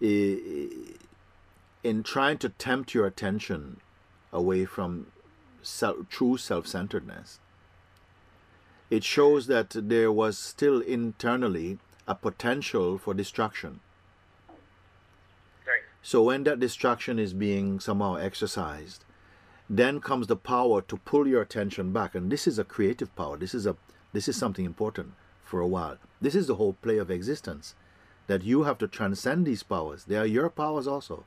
in 0.00 2.02
trying 2.02 2.38
to 2.38 2.48
tempt 2.48 2.94
your 2.94 3.06
attention 3.06 3.80
away 4.32 4.64
from 4.64 5.06
self, 5.62 6.08
true 6.08 6.36
self-centeredness, 6.36 7.40
it 8.90 9.04
shows 9.04 9.46
that 9.46 9.70
there 9.74 10.12
was 10.12 10.38
still 10.38 10.80
internally 10.80 11.78
a 12.06 12.14
potential 12.14 12.98
for 12.98 13.14
distraction. 13.14 13.80
Right. 15.66 15.80
So 16.02 16.22
when 16.22 16.44
that 16.44 16.60
distraction 16.60 17.18
is 17.18 17.32
being 17.32 17.80
somehow 17.80 18.14
exercised, 18.14 19.04
then 19.68 20.00
comes 20.00 20.28
the 20.28 20.36
power 20.36 20.80
to 20.82 20.96
pull 20.98 21.26
your 21.26 21.42
attention 21.42 21.92
back. 21.92 22.14
And 22.14 22.30
this 22.30 22.46
is 22.46 22.58
a 22.58 22.64
creative 22.64 23.14
power. 23.16 23.36
This 23.36 23.54
is 23.54 23.66
a 23.66 23.76
this 24.12 24.28
is 24.28 24.36
something 24.36 24.64
important 24.64 25.14
for 25.46 25.60
a 25.60 25.66
while. 25.66 25.96
This 26.20 26.34
is 26.34 26.46
the 26.46 26.56
whole 26.56 26.74
play 26.74 26.98
of 26.98 27.10
existence. 27.10 27.74
That 28.26 28.42
you 28.42 28.64
have 28.64 28.78
to 28.78 28.88
transcend 28.88 29.46
these 29.46 29.62
powers. 29.62 30.04
They 30.04 30.16
are 30.16 30.26
your 30.26 30.50
powers 30.50 30.88
also. 30.88 31.24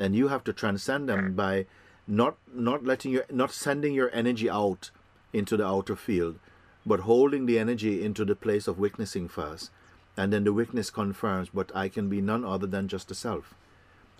And 0.00 0.16
you 0.16 0.28
have 0.28 0.42
to 0.44 0.52
transcend 0.52 1.08
them 1.08 1.34
by 1.34 1.66
not 2.06 2.36
not 2.52 2.84
letting 2.84 3.12
your 3.12 3.26
not 3.30 3.52
sending 3.52 3.92
your 3.92 4.10
energy 4.14 4.48
out 4.48 4.90
into 5.34 5.56
the 5.58 5.66
outer 5.66 5.94
field, 5.94 6.38
but 6.86 7.00
holding 7.00 7.44
the 7.44 7.58
energy 7.58 8.02
into 8.02 8.24
the 8.24 8.34
place 8.34 8.66
of 8.66 8.78
witnessing 8.78 9.28
first. 9.28 9.70
And 10.16 10.32
then 10.32 10.44
the 10.44 10.52
witness 10.52 10.90
confirms, 10.90 11.50
but 11.52 11.70
I 11.76 11.88
can 11.88 12.08
be 12.08 12.22
none 12.22 12.44
other 12.44 12.66
than 12.66 12.88
just 12.88 13.08
the 13.08 13.14
self. 13.14 13.54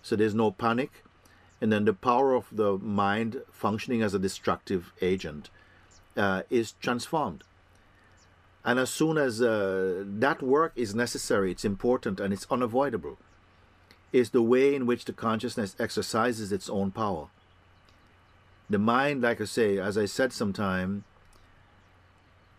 So 0.03 0.15
there's 0.15 0.35
no 0.35 0.51
panic, 0.51 1.03
and 1.61 1.73
then 1.73 1.87
the 1.87 1.95
power 1.95 2.35
of 2.35 2.47
the 2.53 2.77
mind 2.79 3.43
functioning 3.51 4.03
as 4.03 4.15
a 4.15 4.19
destructive 4.19 4.93
agent 5.01 5.49
uh, 6.17 6.43
is 6.51 6.73
transformed. 6.73 7.43
And 8.65 8.79
as 8.79 8.91
soon 8.91 9.17
as 9.17 9.41
uh, 9.41 10.05
that 10.05 10.43
work 10.43 10.73
is 10.77 10.95
necessary, 10.95 11.51
it's 11.53 11.65
important 11.65 12.21
and 12.21 12.33
it's 12.33 12.47
unavoidable, 12.51 13.19
is 14.13 14.31
the 14.31 14.43
way 14.43 14.75
in 14.75 14.87
which 14.87 15.05
the 15.05 15.13
consciousness 15.13 15.77
exercises 15.79 16.53
its 16.53 16.69
own 16.69 16.91
power. 16.91 17.29
The 18.69 18.79
mind, 18.79 19.23
like 19.23 19.41
I 19.41 19.45
say, 19.45 19.79
as 19.79 19.97
I 19.97 20.05
said 20.05 20.33
sometime, 20.33 21.05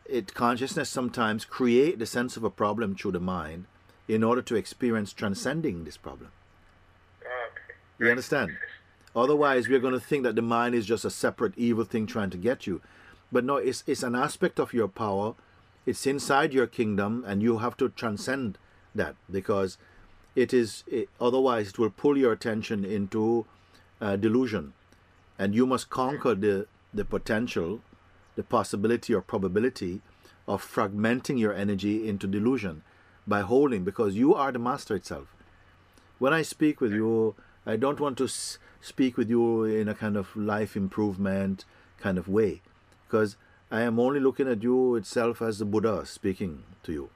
it 0.06 0.34
consciousness 0.34 0.90
sometimes 0.90 1.46
create 1.46 2.00
the 2.00 2.06
sense 2.08 2.36
of 2.36 2.44
a 2.44 2.50
problem 2.50 2.96
through 2.96 3.12
the 3.12 3.20
mind 3.20 3.66
in 4.08 4.24
order 4.24 4.42
to 4.42 4.56
experience 4.56 5.14
transcending 5.14 5.84
this 5.84 5.98
problem. 5.98 6.32
You 8.00 8.10
understand? 8.10 8.52
Otherwise, 9.16 9.68
we're 9.68 9.80
going 9.80 9.94
to 9.94 10.00
think 10.00 10.24
that 10.24 10.36
the 10.36 10.42
mind 10.42 10.74
is 10.74 10.86
just 10.86 11.04
a 11.04 11.10
separate 11.10 11.54
evil 11.58 11.84
thing 11.84 12.08
trying 12.08 12.30
to 12.30 12.38
get 12.38 12.66
you. 12.66 12.82
But 13.32 13.44
no, 13.44 13.58
it's, 13.58 13.84
it's 13.86 14.04
an 14.04 14.16
aspect 14.16 14.60
of 14.60 14.74
your 14.74 14.88
power. 14.88 15.36
It's 15.90 16.06
inside 16.14 16.54
your 16.54 16.68
kingdom, 16.68 17.24
and 17.28 17.42
you 17.42 17.58
have 17.60 17.76
to 17.78 17.90
transcend 18.02 18.58
that 18.94 19.16
because 19.38 19.78
it 20.36 20.54
is. 20.54 20.84
It, 21.00 21.10
otherwise, 21.30 21.70
it 21.70 21.80
will 21.80 21.96
pull 22.04 22.18
your 22.18 22.34
attention 22.38 22.86
into 22.98 23.46
uh, 24.00 24.16
delusion, 24.16 24.74
and 25.38 25.56
you 25.56 25.66
must 25.66 25.90
conquer 25.90 26.36
the 26.36 26.68
the 26.94 27.06
potential, 27.16 27.82
the 28.36 28.44
possibility 28.44 29.14
or 29.14 29.22
probability 29.22 30.02
of 30.48 30.64
fragmenting 30.76 31.40
your 31.40 31.54
energy 31.66 32.08
into 32.08 32.28
delusion 32.28 32.82
by 33.28 33.42
holding, 33.42 33.84
because 33.84 34.16
you 34.16 34.34
are 34.34 34.52
the 34.52 34.60
master 34.70 34.96
itself 34.96 35.36
when 36.20 36.34
I 36.34 36.42
speak 36.42 36.82
with 36.82 36.94
you, 36.94 37.36
I 37.66 37.78
don't 37.78 38.00
want 38.00 38.18
to 38.18 38.26
s- 38.26 38.58
speak 38.82 39.18
with 39.18 39.30
you 39.30 39.64
in 39.64 39.88
a 39.88 39.96
kind 39.96 40.18
of 40.18 40.36
life 40.36 40.76
improvement 40.76 41.66
kind 42.00 42.18
of 42.18 42.28
way, 42.28 42.62
because 43.08 43.38
I 43.72 43.82
am 43.82 44.00
only 44.00 44.20
looking 44.20 44.48
at 44.48 44.64
you 44.64 44.96
itself 44.96 45.44
as 45.44 45.60
the 45.60 45.66
Buddha 45.66 46.04
speaking 46.04 46.64
to 46.82 46.92
you. 46.92 47.10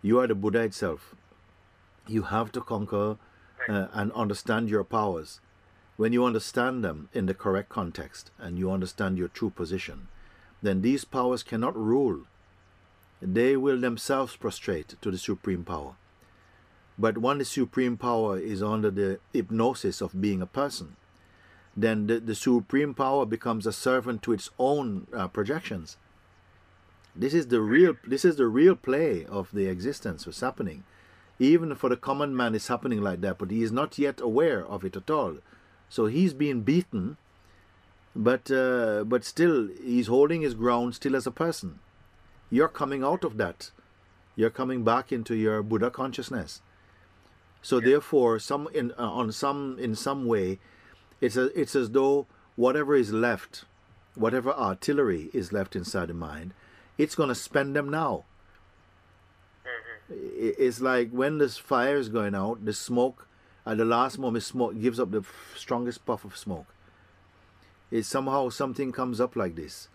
You 0.00 0.18
are 0.18 0.26
the 0.26 0.34
Buddha 0.34 0.60
itself. 0.60 1.14
You 2.08 2.22
have 2.22 2.50
to 2.52 2.62
conquer 2.62 3.18
uh, 3.68 3.86
and 3.92 4.10
understand 4.12 4.70
your 4.70 4.84
powers. 4.84 5.40
When 5.98 6.14
you 6.14 6.24
understand 6.24 6.82
them 6.82 7.10
in 7.12 7.26
the 7.26 7.34
correct 7.34 7.68
context 7.68 8.30
and 8.38 8.58
you 8.58 8.70
understand 8.70 9.18
your 9.18 9.28
true 9.28 9.50
position, 9.50 10.08
then 10.62 10.80
these 10.80 11.04
powers 11.04 11.42
cannot 11.42 11.76
rule. 11.76 12.22
They 13.20 13.54
will 13.54 13.78
themselves 13.78 14.36
prostrate 14.36 14.94
to 15.02 15.10
the 15.10 15.18
supreme 15.18 15.64
power. 15.64 15.92
But 16.98 17.18
when 17.18 17.36
the 17.36 17.44
supreme 17.44 17.98
power 17.98 18.38
is 18.38 18.62
under 18.62 18.90
the 18.90 19.20
hypnosis 19.34 20.00
of 20.00 20.22
being 20.22 20.40
a 20.40 20.46
person, 20.46 20.96
then 21.76 22.06
the, 22.06 22.20
the 22.20 22.34
supreme 22.34 22.94
power 22.94 23.24
becomes 23.24 23.66
a 23.66 23.72
servant 23.72 24.22
to 24.22 24.32
its 24.32 24.50
own 24.58 25.06
uh, 25.14 25.28
projections. 25.28 25.96
This 27.14 27.34
is 27.34 27.48
the 27.48 27.60
real 27.60 27.96
this 28.06 28.24
is 28.24 28.36
the 28.36 28.46
real 28.46 28.76
play 28.76 29.24
of 29.24 29.50
the 29.52 29.66
existence 29.66 30.26
what's 30.26 30.40
happening. 30.40 30.84
Even 31.38 31.74
for 31.74 31.88
the 31.88 31.96
common 31.96 32.36
man 32.36 32.54
it's 32.54 32.68
happening 32.68 33.00
like 33.00 33.20
that, 33.22 33.38
but 33.38 33.50
he 33.50 33.62
is 33.62 33.72
not 33.72 33.98
yet 33.98 34.20
aware 34.20 34.64
of 34.64 34.84
it 34.84 34.96
at 34.96 35.10
all. 35.10 35.38
So 35.88 36.06
he's 36.06 36.34
being 36.34 36.62
beaten, 36.62 37.16
but 38.14 38.50
uh, 38.50 39.04
but 39.04 39.24
still 39.24 39.68
he's 39.82 40.06
holding 40.06 40.42
his 40.42 40.54
ground 40.54 40.94
still 40.94 41.16
as 41.16 41.26
a 41.26 41.32
person. 41.32 41.80
You're 42.50 42.68
coming 42.68 43.02
out 43.02 43.24
of 43.24 43.36
that. 43.38 43.70
You're 44.36 44.50
coming 44.50 44.84
back 44.84 45.12
into 45.12 45.34
your 45.34 45.62
Buddha 45.62 45.90
consciousness. 45.90 46.62
So 47.62 47.80
therefore, 47.80 48.38
some 48.38 48.68
in 48.72 48.92
uh, 48.98 49.10
on 49.10 49.32
some 49.32 49.76
in 49.78 49.94
some 49.94 50.26
way, 50.26 50.58
it's 51.20 51.36
a, 51.36 51.46
it's 51.60 51.74
as 51.76 51.90
though 51.90 52.26
whatever 52.56 52.94
is 52.94 53.12
left, 53.12 53.64
whatever 54.14 54.52
artillery 54.52 55.30
is 55.32 55.52
left 55.52 55.76
inside 55.76 56.08
the 56.08 56.14
mind, 56.14 56.52
it's 56.98 57.14
going 57.14 57.28
to 57.28 57.34
spend 57.34 57.74
them 57.76 57.88
now. 57.90 58.24
I- 60.10 60.54
It's 60.58 60.80
like 60.80 61.10
when 61.10 61.38
this 61.38 61.56
fire 61.58 61.96
is 61.96 62.08
going 62.08 62.34
out, 62.34 62.64
the 62.64 62.72
smoke 62.72 63.26
at 63.66 63.76
the 63.76 63.84
last 63.84 64.18
moment, 64.18 64.42
smoke 64.44 64.80
gives 64.80 64.98
up 64.98 65.10
the 65.10 65.20
f- 65.20 65.54
strongest 65.56 66.04
puff 66.06 66.24
of 66.24 66.36
smoke. 66.36 66.66
It's 67.90 68.08
somehow 68.08 68.48
something 68.48 68.90
comes 68.90 69.20
up 69.20 69.36
like 69.36 69.54
this, 69.54 69.88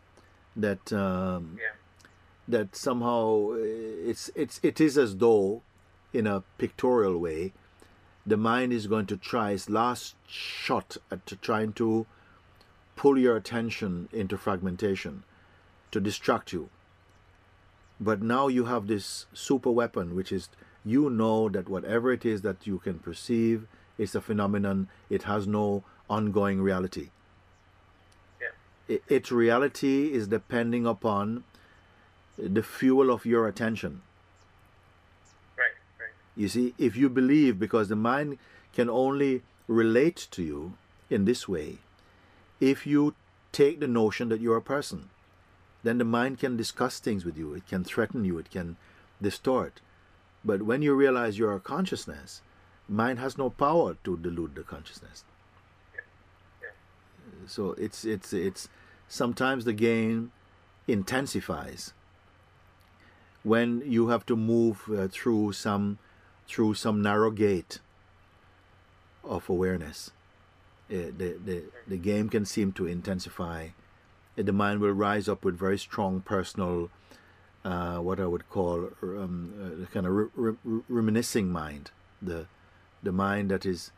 that 0.55 0.93
um, 0.93 1.57
Yeah. 1.59 1.73
that 2.47 2.75
somehow 2.75 3.51
uh, 3.53 3.57
it's 4.11 4.29
it's 4.35 4.59
it 4.63 4.79
is 4.79 4.97
as 4.97 5.17
though 5.17 5.61
in 6.13 6.27
a 6.27 6.43
pictorial 6.57 7.17
way 7.17 7.53
the 8.25 8.37
mind 8.37 8.73
is 8.73 8.87
going 8.87 9.05
to 9.05 9.17
try 9.17 9.51
its 9.51 9.69
last 9.69 10.15
shot 10.27 10.97
at 11.11 11.25
trying 11.41 11.71
to 11.73 12.05
pull 12.95 13.17
your 13.17 13.35
attention 13.35 14.07
into 14.11 14.37
fragmentation 14.37 15.23
to 15.91 15.99
distract 15.99 16.51
you 16.53 16.69
but 17.99 18.21
now 18.21 18.47
you 18.47 18.65
have 18.65 18.87
this 18.87 19.25
super 19.33 19.71
weapon 19.71 20.15
which 20.15 20.31
is 20.31 20.49
you 20.83 21.09
know 21.09 21.49
that 21.49 21.69
whatever 21.69 22.11
it 22.11 22.25
is 22.25 22.41
that 22.41 22.65
you 22.67 22.77
can 22.79 22.99
perceive 22.99 23.67
is 23.97 24.15
a 24.15 24.21
phenomenon 24.21 24.87
it 25.09 25.23
has 25.23 25.47
no 25.47 25.83
ongoing 26.09 26.61
reality 26.61 27.09
Yeah. 28.41 28.97
Its 29.07 29.31
reality 29.31 30.11
is 30.13 30.27
depending 30.27 30.85
upon 30.85 31.43
the 32.37 32.61
fuel 32.63 33.09
of 33.11 33.25
your 33.25 33.47
attention. 33.47 34.01
You 36.35 36.47
see, 36.47 36.73
if 36.77 36.95
you 36.95 37.09
believe, 37.09 37.59
because 37.59 37.87
the 37.87 37.95
mind 37.95 38.37
can 38.73 38.89
only 38.89 39.43
relate 39.67 40.27
to 40.31 40.43
you 40.43 40.73
in 41.09 41.25
this 41.25 41.47
way, 41.47 41.77
if 42.59 42.85
you 42.85 43.15
take 43.51 43.79
the 43.79 43.87
notion 43.87 44.29
that 44.29 44.41
you're 44.41 44.57
a 44.57 44.61
person, 44.61 45.09
then 45.83 45.97
the 45.97 46.03
mind 46.03 46.39
can 46.39 46.57
discuss 46.57 46.99
things 46.99 47.23
with 47.23 47.37
you, 47.37 47.53
it 47.53 47.67
can 47.67 47.83
threaten 47.83 48.25
you, 48.25 48.37
it 48.37 48.49
can 48.49 48.75
distort. 49.21 49.81
But 50.43 50.63
when 50.63 50.81
you 50.81 50.93
realize 50.93 51.37
you're 51.37 51.55
a 51.55 51.59
consciousness, 51.59 52.41
mind 52.89 53.19
has 53.19 53.37
no 53.37 53.49
power 53.49 53.95
to 54.03 54.17
delude 54.17 54.55
the 54.55 54.63
consciousness. 54.63 55.23
So 57.47 57.73
it's 57.73 58.05
it's 58.05 58.33
it's 58.33 58.67
sometimes 59.07 59.65
the 59.65 59.73
game 59.73 60.31
intensifies 60.87 61.93
when 63.43 63.83
you 63.85 64.07
have 64.07 64.25
to 64.25 64.35
move 64.35 64.89
uh, 64.89 65.07
through 65.07 65.53
some 65.53 65.99
through 66.47 66.73
some 66.75 67.01
narrow 67.01 67.31
gate 67.31 67.79
of 69.23 69.49
awareness. 69.49 70.11
Uh, 70.89 71.09
the, 71.17 71.37
the 71.43 71.63
the 71.87 71.97
game 71.97 72.29
can 72.29 72.45
seem 72.45 72.71
to 72.73 72.85
intensify. 72.85 73.69
Uh, 74.37 74.43
The 74.43 74.53
mind 74.53 74.79
will 74.81 74.91
rise 74.91 75.27
up 75.27 75.43
with 75.43 75.57
very 75.57 75.79
strong 75.79 76.21
personal, 76.21 76.91
uh, 77.63 77.97
what 77.97 78.19
I 78.19 78.27
would 78.27 78.47
call 78.49 78.91
um, 79.01 79.53
uh, 79.83 79.85
kind 79.91 80.05
of 80.05 80.13
re- 80.13 80.29
re- 80.63 80.81
reminiscing 80.87 81.51
mind. 81.51 81.89
The 82.21 82.45
the 83.01 83.11
mind 83.11 83.49
that 83.49 83.65
is 83.65 83.91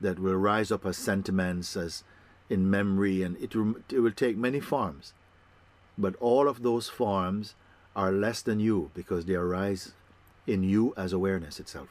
that 0.00 0.18
will 0.18 0.36
rise 0.36 0.70
up 0.70 0.84
as 0.84 0.98
sentiments, 0.98 1.76
as 1.76 2.04
in 2.50 2.70
memory, 2.70 3.22
and 3.22 3.36
it 3.38 3.54
rem- 3.54 3.82
it 3.88 4.00
will 4.00 4.12
take 4.12 4.36
many 4.36 4.60
forms. 4.60 5.14
But 5.96 6.14
all 6.20 6.48
of 6.48 6.62
those 6.62 6.90
forms 6.90 7.54
are 7.96 8.12
less 8.12 8.42
than 8.42 8.60
you 8.60 8.90
because 8.94 9.24
they 9.24 9.34
arise 9.36 9.94
in 10.46 10.62
you 10.62 10.92
as 10.96 11.12
awareness 11.12 11.58
itself. 11.58 11.88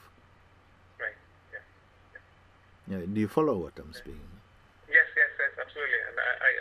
Right. 0.99 1.17
Yeah. 1.51 2.97
Yeah, 2.99 3.05
do 3.11 3.19
you 3.19 3.27
follow 3.27 3.57
what 3.57 3.73
I'm 3.77 3.93
speaking? 3.93 4.29
Yes, 4.89 5.07
yes, 5.17 5.31
yes, 5.39 5.51
absolutely. 5.57 6.01
And 6.09 6.15
I, 6.19 6.31
I, 6.37 6.51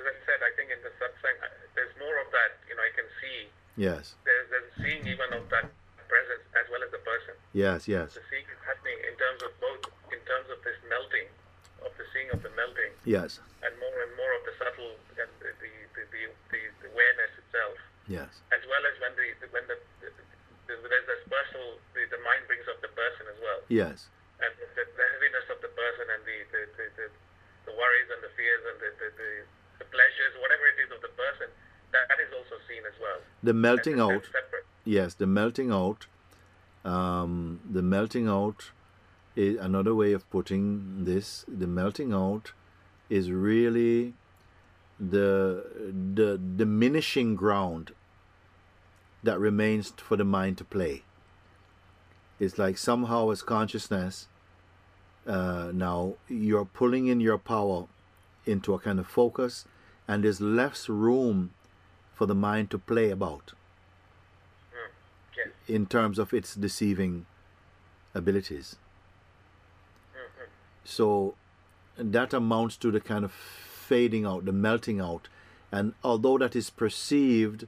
as 0.00 0.04
I 0.04 0.14
said, 0.28 0.38
I 0.44 0.50
think 0.56 0.68
in 0.70 0.80
the 0.84 0.92
satsang, 1.00 1.36
there's 1.74 1.94
more 1.96 2.16
of 2.20 2.28
that. 2.32 2.60
You 2.68 2.76
know, 2.76 2.84
I 2.84 2.92
can 2.92 3.08
see. 3.20 3.48
Yes. 3.80 4.18
There's, 4.28 4.46
there's 4.52 4.70
seeing 4.82 5.02
even 5.08 5.32
of 5.32 5.48
that 5.48 5.72
presence 6.08 6.44
as 6.58 6.66
well 6.68 6.82
as 6.84 6.90
the 6.92 7.00
person. 7.00 7.32
Yes, 7.56 7.88
yes. 7.88 8.12
The 8.12 8.24
seeing 8.28 8.44
is 8.48 8.60
happening 8.66 8.98
in 9.08 9.14
terms 9.16 9.40
of 9.40 9.52
both, 9.62 9.88
in 10.12 10.20
terms 10.28 10.48
of 10.52 10.58
this 10.66 10.76
melting, 10.88 11.28
of 11.80 11.92
the 11.96 12.04
seeing 12.12 12.28
of 12.34 12.44
the 12.44 12.52
melting, 12.58 12.92
Yes. 13.08 13.40
and 13.64 13.72
more 13.80 13.96
and 14.04 14.12
more 14.20 14.32
of 14.36 14.42
the 14.44 14.54
subtle 14.60 14.92
and 15.16 15.30
the 15.40 15.48
the, 15.62 15.70
the, 15.96 16.02
the, 16.12 16.22
the, 16.52 16.60
awareness 16.92 17.32
itself, 17.40 17.76
Yes. 18.10 18.28
as 18.52 18.60
well 18.68 18.82
as 18.84 18.94
when 19.00 19.12
the 19.16 19.26
when 19.54 19.64
the, 19.70 19.76
the, 20.68 20.76
the 20.78 20.86
there's 20.88 21.08
this 21.08 21.24
personal, 21.26 21.80
the, 21.96 22.02
the 22.12 22.20
mind 22.22 22.44
brings 22.46 22.68
up 22.68 22.78
the 22.84 22.92
person 22.92 23.24
as 23.32 23.38
well, 23.40 23.60
Yes. 23.72 24.12
and 24.44 24.52
the, 24.60 24.66
the 24.84 25.06
heaviness 25.16 25.46
of 25.50 25.58
the 25.64 25.72
person 25.72 26.04
and 26.12 26.20
the 26.28 26.38
the, 26.52 26.60
the, 26.76 26.84
the, 27.00 27.06
the 27.68 27.74
worries 27.74 28.08
and 28.12 28.20
the 28.22 28.32
fears 28.36 28.62
and 28.68 28.76
the, 28.78 28.90
the, 29.00 29.08
the, 29.16 29.30
the 29.82 29.86
pleasures, 29.90 30.32
whatever 30.44 30.64
it 30.70 30.78
is 30.84 30.90
of 30.94 31.00
the 31.02 31.12
person, 31.16 31.48
that, 31.92 32.04
that 32.12 32.20
is 32.20 32.30
also 32.36 32.56
seen 32.68 32.84
as 32.86 32.96
well. 33.00 33.18
The 33.42 33.52
melting 33.56 33.98
out. 34.00 34.24
separate. 34.28 34.64
Yes, 34.84 35.14
the 35.14 35.26
melting 35.26 35.72
out. 35.72 36.06
Um, 36.84 37.60
the 37.68 37.82
melting 37.82 38.28
out 38.28 38.70
is 39.36 39.58
another 39.58 39.94
way 39.94 40.12
of 40.12 40.28
putting 40.30 41.04
this. 41.04 41.44
The 41.48 41.66
melting 41.66 42.12
out 42.12 42.52
is 43.10 43.30
really 43.30 44.14
the 44.98 45.64
the 46.14 46.38
diminishing 46.38 47.36
ground 47.36 47.92
that 49.22 49.38
remains 49.38 49.92
for 49.96 50.16
the 50.16 50.24
mind 50.24 50.58
to 50.58 50.64
play. 50.64 51.02
It's 52.38 52.58
like 52.58 52.78
somehow 52.78 53.30
as 53.30 53.42
consciousness, 53.42 54.28
uh, 55.26 55.70
now 55.74 56.14
you're 56.28 56.64
pulling 56.64 57.08
in 57.08 57.20
your 57.20 57.38
power 57.38 57.86
into 58.46 58.74
a 58.74 58.78
kind 58.78 58.98
of 58.98 59.06
focus, 59.06 59.64
and 60.06 60.24
there's 60.24 60.40
less 60.40 60.88
room 60.88 61.50
for 62.14 62.26
the 62.26 62.34
mind 62.34 62.70
to 62.70 62.78
play 62.78 63.10
about 63.10 63.52
Mm. 64.72 64.90
Yes. 65.36 65.48
in 65.66 65.86
terms 65.86 66.18
of 66.18 66.32
its 66.32 66.54
deceiving 66.54 67.26
abilities. 68.14 68.76
hmm 70.14 70.44
So 70.84 71.34
that 71.96 72.32
amounts 72.32 72.76
to 72.78 72.90
the 72.90 73.00
kind 73.00 73.24
of 73.24 73.32
fading 73.32 74.24
out, 74.24 74.44
the 74.44 74.52
melting 74.52 75.00
out. 75.00 75.28
And 75.70 75.94
although 76.02 76.38
that 76.38 76.56
is 76.56 76.70
perceived, 76.70 77.66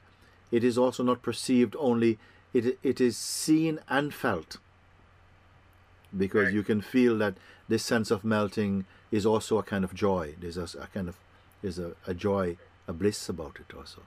it 0.51 0.65
is 0.65 0.77
also 0.79 1.03
not 1.03 1.23
perceived 1.23 1.77
only, 1.79 2.19
it, 2.53 2.79
it 2.83 3.01
is 3.01 3.17
seen 3.17 3.79
and 3.89 4.13
felt. 4.13 4.59
Because 6.17 6.47
Right. 6.47 6.55
you 6.55 6.63
can 6.63 6.81
feel 6.81 7.17
that 7.19 7.35
this 7.69 7.85
sense 7.85 8.11
of 8.11 8.25
melting 8.25 8.85
is 9.13 9.25
also 9.25 9.59
a 9.59 9.63
kind 9.63 9.85
of 9.85 9.95
joy. 9.95 10.35
There's 10.41 10.57
a, 10.57 10.65
a 10.79 10.89
kind 10.93 11.09
of 11.09 11.17
there's 11.63 11.79
a, 11.79 11.93
a 12.07 12.15
joy, 12.15 12.57
a 12.89 12.93
bliss 12.93 13.29
about 13.29 13.59
it 13.61 13.75
also. 13.77 14.03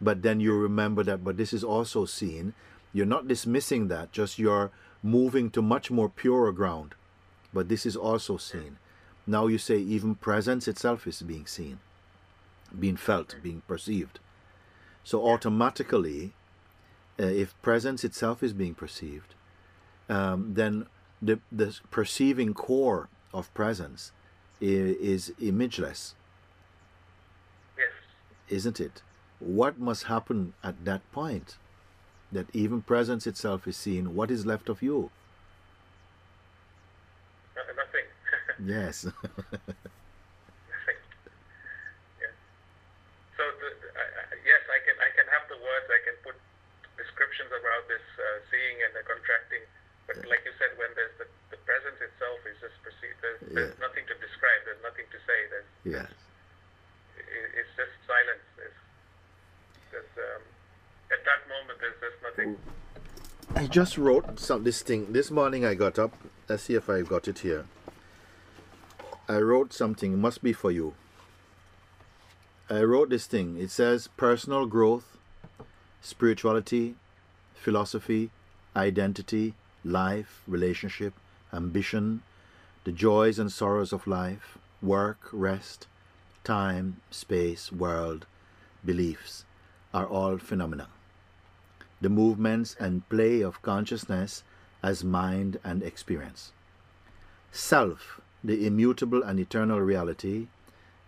But 0.00 0.22
then 0.22 0.40
you 0.40 0.54
remember 0.56 1.02
that, 1.04 1.24
but 1.24 1.36
this 1.36 1.52
is 1.52 1.64
also 1.64 2.04
seen. 2.04 2.54
You're 2.92 3.06
not 3.06 3.26
dismissing 3.26 3.88
that, 3.88 4.12
just 4.12 4.38
you're 4.38 4.70
moving 5.02 5.50
to 5.50 5.62
much 5.62 5.90
more 5.90 6.08
purer 6.10 6.52
ground. 6.52 6.94
But 7.52 7.68
this 7.68 7.86
is 7.86 7.96
also 7.96 8.36
seen. 8.36 8.78
Now 9.26 9.46
you 9.46 9.58
say 9.58 9.78
even 9.78 10.14
presence 10.16 10.68
itself 10.68 11.06
is 11.06 11.22
being 11.22 11.46
seen, 11.46 11.78
being 12.78 12.96
felt, 12.96 13.36
being 13.42 13.62
perceived. 13.66 14.18
So 15.04 15.26
automatically, 15.26 16.32
uh, 17.18 17.24
if 17.24 17.60
presence 17.62 18.04
itself 18.04 18.42
is 18.42 18.52
being 18.52 18.74
perceived, 18.74 19.34
um, 20.08 20.54
then 20.54 20.86
the, 21.20 21.40
the 21.50 21.78
perceiving 21.90 22.54
core 22.54 23.08
of 23.34 23.52
presence 23.54 24.12
is, 24.60 24.96
is 24.96 25.32
imageless, 25.40 26.14
Yes. 27.76 27.90
isn't 28.48 28.80
it? 28.80 29.02
What 29.40 29.78
must 29.78 30.04
happen 30.04 30.54
at 30.62 30.84
that 30.84 31.02
point? 31.12 31.56
That 32.30 32.46
even 32.54 32.80
presence 32.82 33.26
itself 33.26 33.66
is 33.68 33.76
seen, 33.76 34.14
what 34.14 34.30
is 34.30 34.46
left 34.46 34.68
of 34.68 34.82
you? 34.82 35.10
Nothing. 37.56 38.06
Yes. 38.64 39.04
Nothing. 39.04 40.98
yeah. 42.22 42.32
So 43.36 43.42
the, 43.60 43.68
the, 43.82 43.88
I, 43.98 44.04
I, 44.06 44.24
yes, 44.46 44.62
I 44.70 44.78
can 44.86 44.96
I 45.02 45.10
can 45.18 45.26
have 45.34 45.44
the 45.50 45.58
words. 45.58 45.86
I 45.90 46.00
can 46.06 46.14
put 46.22 46.36
descriptions 46.96 47.50
about 47.50 47.82
this 47.90 48.04
uh, 48.16 48.24
seeing 48.48 48.76
and 48.86 48.92
the 48.94 49.02
contracting. 49.04 49.66
But 50.06 50.22
like 50.30 50.46
you 50.46 50.54
said, 50.62 50.72
when 50.78 50.88
there's 50.94 51.12
the, 51.18 51.26
the 51.50 51.58
presence 51.66 51.98
itself 52.00 52.38
is 52.48 52.56
just 52.62 52.78
perceived. 52.86 53.18
There's, 53.20 53.40
there's 53.52 53.74
Yeah. 53.76 53.82
nothing 53.84 54.06
to 54.08 54.14
describe. 54.22 54.60
There's 54.64 54.80
nothing 54.86 55.08
to 55.10 55.18
say. 55.26 55.38
There's 55.52 55.68
yes. 55.84 56.10
it, 57.18 57.60
it's 57.60 57.72
just 57.76 57.92
silence. 58.08 58.46
There's, 58.56 58.78
there's 59.90 60.12
um, 60.22 60.42
at 61.10 61.20
that 61.26 61.40
moment 61.50 61.76
there's 61.82 61.98
just 61.98 62.18
nothing. 62.22 62.54
I 63.58 63.61
just 63.72 63.96
wrote 63.96 64.38
some 64.38 64.64
this 64.64 64.82
thing 64.82 65.14
this 65.14 65.30
morning. 65.30 65.64
I 65.64 65.72
got 65.72 65.98
up. 65.98 66.12
Let's 66.46 66.64
see 66.64 66.74
if 66.74 66.90
I've 66.90 67.08
got 67.08 67.26
it 67.26 67.38
here. 67.38 67.64
I 69.26 69.38
wrote 69.38 69.72
something. 69.72 70.20
Must 70.20 70.42
be 70.42 70.52
for 70.52 70.70
you. 70.70 70.92
I 72.68 72.82
wrote 72.82 73.08
this 73.08 73.26
thing. 73.26 73.56
It 73.56 73.70
says 73.70 74.10
personal 74.18 74.66
growth, 74.66 75.16
spirituality, 76.02 76.96
philosophy, 77.54 78.28
identity, 78.76 79.54
life, 79.82 80.42
relationship, 80.46 81.14
ambition, 81.50 82.20
the 82.84 82.92
joys 82.92 83.38
and 83.38 83.50
sorrows 83.50 83.94
of 83.94 84.06
life, 84.06 84.58
work, 84.82 85.30
rest, 85.32 85.86
time, 86.44 87.00
space, 87.10 87.72
world, 87.72 88.26
beliefs 88.84 89.46
are 89.94 90.06
all 90.06 90.36
phenomena 90.36 90.88
the 92.02 92.10
movements 92.10 92.76
and 92.78 93.08
play 93.08 93.40
of 93.40 93.62
consciousness 93.62 94.42
as 94.82 95.04
mind 95.04 95.58
and 95.64 95.82
experience. 95.82 96.52
Self, 97.52 98.20
the 98.42 98.66
immutable 98.66 99.22
and 99.22 99.38
eternal 99.38 99.80
reality, 99.80 100.48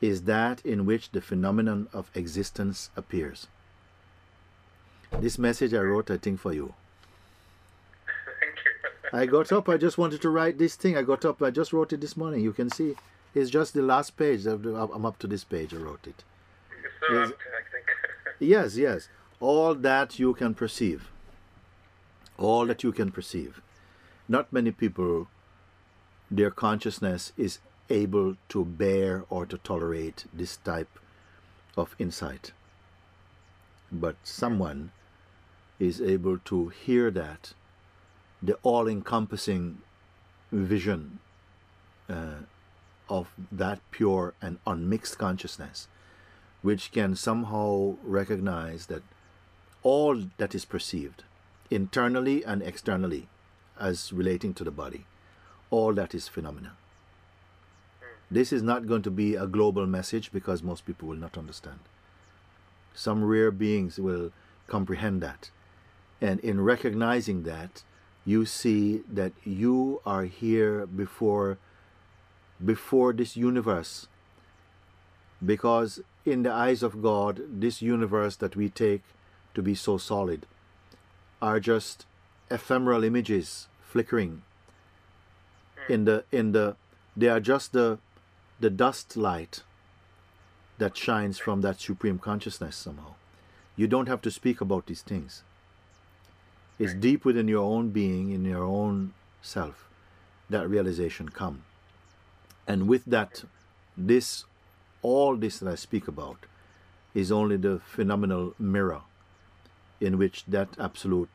is 0.01 0.23
that 0.23 0.65
in 0.65 0.87
which 0.87 1.11
the 1.11 1.21
phenomenon 1.21 1.89
of 1.93 2.11
existence 2.15 2.91
appears. 2.97 3.49
This 5.19 5.39
message 5.39 5.75
I 5.75 5.79
wrote, 5.81 6.11
I 6.11 6.17
think, 6.17 6.41
for 6.41 6.53
you. 6.53 6.75
Thank 8.41 8.57
you. 9.13 9.19
I 9.19 9.27
got 9.27 9.53
up, 9.53 9.69
I 9.69 9.77
just 9.77 9.99
wanted 9.99 10.23
to 10.23 10.29
write 10.31 10.59
this 10.59 10.77
thing. 10.77 10.97
I 10.97 11.03
got 11.03 11.25
up, 11.25 11.43
I 11.43 11.51
just 11.51 11.73
wrote 11.73 11.93
it 11.93 12.01
this 12.01 12.17
morning. 12.17 12.41
You 12.41 12.53
can 12.53 12.71
see 12.71 12.95
it's 13.35 13.51
just 13.51 13.75
the 13.75 13.83
last 13.83 14.17
page. 14.17 14.47
I'm 14.47 15.07
up 15.07 15.19
to 15.21 15.27
this 15.27 15.45
page, 15.45 15.75
I 15.75 15.79
wrote 15.79 16.07
it. 16.07 16.23
It's 16.85 16.95
so 17.09 17.15
Yes. 17.15 17.31
apt, 17.31 17.41
I 17.41 17.73
think. 17.73 17.85
Yes, 18.41 18.77
yes. 18.77 19.09
All 19.45 19.75
that 19.75 20.19
you 20.19 20.33
can 20.33 20.55
perceive. 20.55 21.11
All 22.39 22.65
that 22.65 22.83
you 22.83 22.93
can 22.93 23.11
perceive. 23.13 23.61
Not 24.27 24.51
many 24.51 24.71
people, 24.71 25.29
their 26.31 26.51
consciousness 26.51 27.33
is 27.37 27.59
able 27.91 28.37
to 28.49 28.65
bear 28.65 29.25
or 29.29 29.45
to 29.45 29.59
tolerate 29.59 30.25
this 30.33 30.57
type 30.57 30.99
of 31.77 31.95
insight. 31.99 32.53
But 33.93 34.17
someone 34.25 34.93
is 35.79 36.01
able 36.01 36.39
to 36.47 36.69
hear 36.69 37.11
that, 37.11 37.53
the 38.43 38.55
all 38.63 38.89
encompassing 38.89 39.83
vision 40.51 41.19
uh, 42.09 42.47
of 43.11 43.29
that 43.53 43.81
pure 43.91 44.33
and 44.41 44.59
unmixed 44.67 45.19
consciousness 45.19 45.89
which 46.65 46.93
can 46.93 47.15
somehow 47.15 47.95
recognize 48.03 48.87
that 48.87 49.03
all 49.85 50.25
that 50.39 50.55
is 50.55 50.65
perceived, 50.65 51.23
internally 51.71 52.45
and 52.45 52.63
externally, 52.63 53.29
as 53.79 54.13
relating 54.13 54.55
to 54.55 54.65
the 54.65 54.71
body, 54.71 55.05
all 55.71 55.93
that 55.93 56.15
is 56.15 56.27
phenomena. 56.27 56.73
This 58.31 58.53
is 58.53 58.63
not 58.63 58.87
going 58.87 59.03
to 59.03 59.11
be 59.11 59.37
a 59.37 59.47
global 59.47 59.87
message 59.87 60.33
because 60.33 60.63
most 60.63 60.87
people 60.87 61.09
will 61.09 61.17
not 61.17 61.39
understand. 61.39 61.79
Some 62.95 63.23
rare 63.25 63.51
beings 63.51 63.99
will 63.99 64.33
comprehend 64.67 65.21
that. 65.21 65.51
And 66.21 66.41
in 66.41 66.61
recognizing 66.63 67.43
that, 67.43 67.83
you 68.25 68.47
see 68.47 69.03
that 69.13 69.33
you 69.45 70.01
are 70.07 70.25
here 70.25 70.87
before 70.87 71.59
before 72.65 73.13
this 73.13 73.37
universe 73.37 74.07
because 75.45 76.01
in 76.25 76.43
the 76.45 76.53
eyes 76.53 76.83
of 76.83 77.03
God, 77.03 77.43
this 77.49 77.83
universe 77.83 78.37
that 78.37 78.57
we 78.57 78.71
take 78.71 79.03
to 79.55 79.63
be 79.63 79.75
so 79.75 79.97
solid 79.97 80.47
are 81.41 81.61
just 81.61 82.07
ephemeral 82.51 83.05
images 83.05 83.69
flickering 83.83 84.43
in 85.89 86.05
the 86.05 86.25
in 86.33 86.53
the 86.53 86.77
they 87.17 87.29
are 87.29 87.41
just 87.41 87.73
the 87.73 87.99
the 88.61 88.71
dust 88.71 89.17
light 89.17 89.63
that 90.79 90.97
shines 90.97 91.39
from 91.39 91.61
that 91.61 91.81
supreme 91.81 92.19
consciousness 92.19 92.77
somehow. 92.77 93.15
You 93.77 93.87
don't 93.87 94.09
have 94.09 94.23
to 94.23 94.31
speak 94.31 94.61
about 94.61 94.87
these 94.87 95.03
things. 95.03 95.43
It's 96.79 96.95
deep 96.95 97.25
within 97.25 97.49
your 97.49 97.63
own 97.65 97.91
being 97.91 98.31
in 98.31 98.45
your 98.45 98.65
own 98.65 99.13
self 99.43 99.89
that 100.51 100.69
realization 100.69 101.29
come. 101.29 101.63
And 102.67 102.89
with 102.89 103.05
that 103.05 103.45
this 103.97 104.45
all 105.03 105.37
this 105.37 105.59
that 105.59 105.71
I 105.71 105.75
speak 105.75 106.09
about 106.09 106.47
is 107.15 107.31
only 107.31 107.57
the 107.57 107.81
phenomenal 107.81 108.55
mirror 108.59 109.03
in 110.05 110.19
which 110.19 110.45
that 110.47 110.69
absolute 110.79 111.31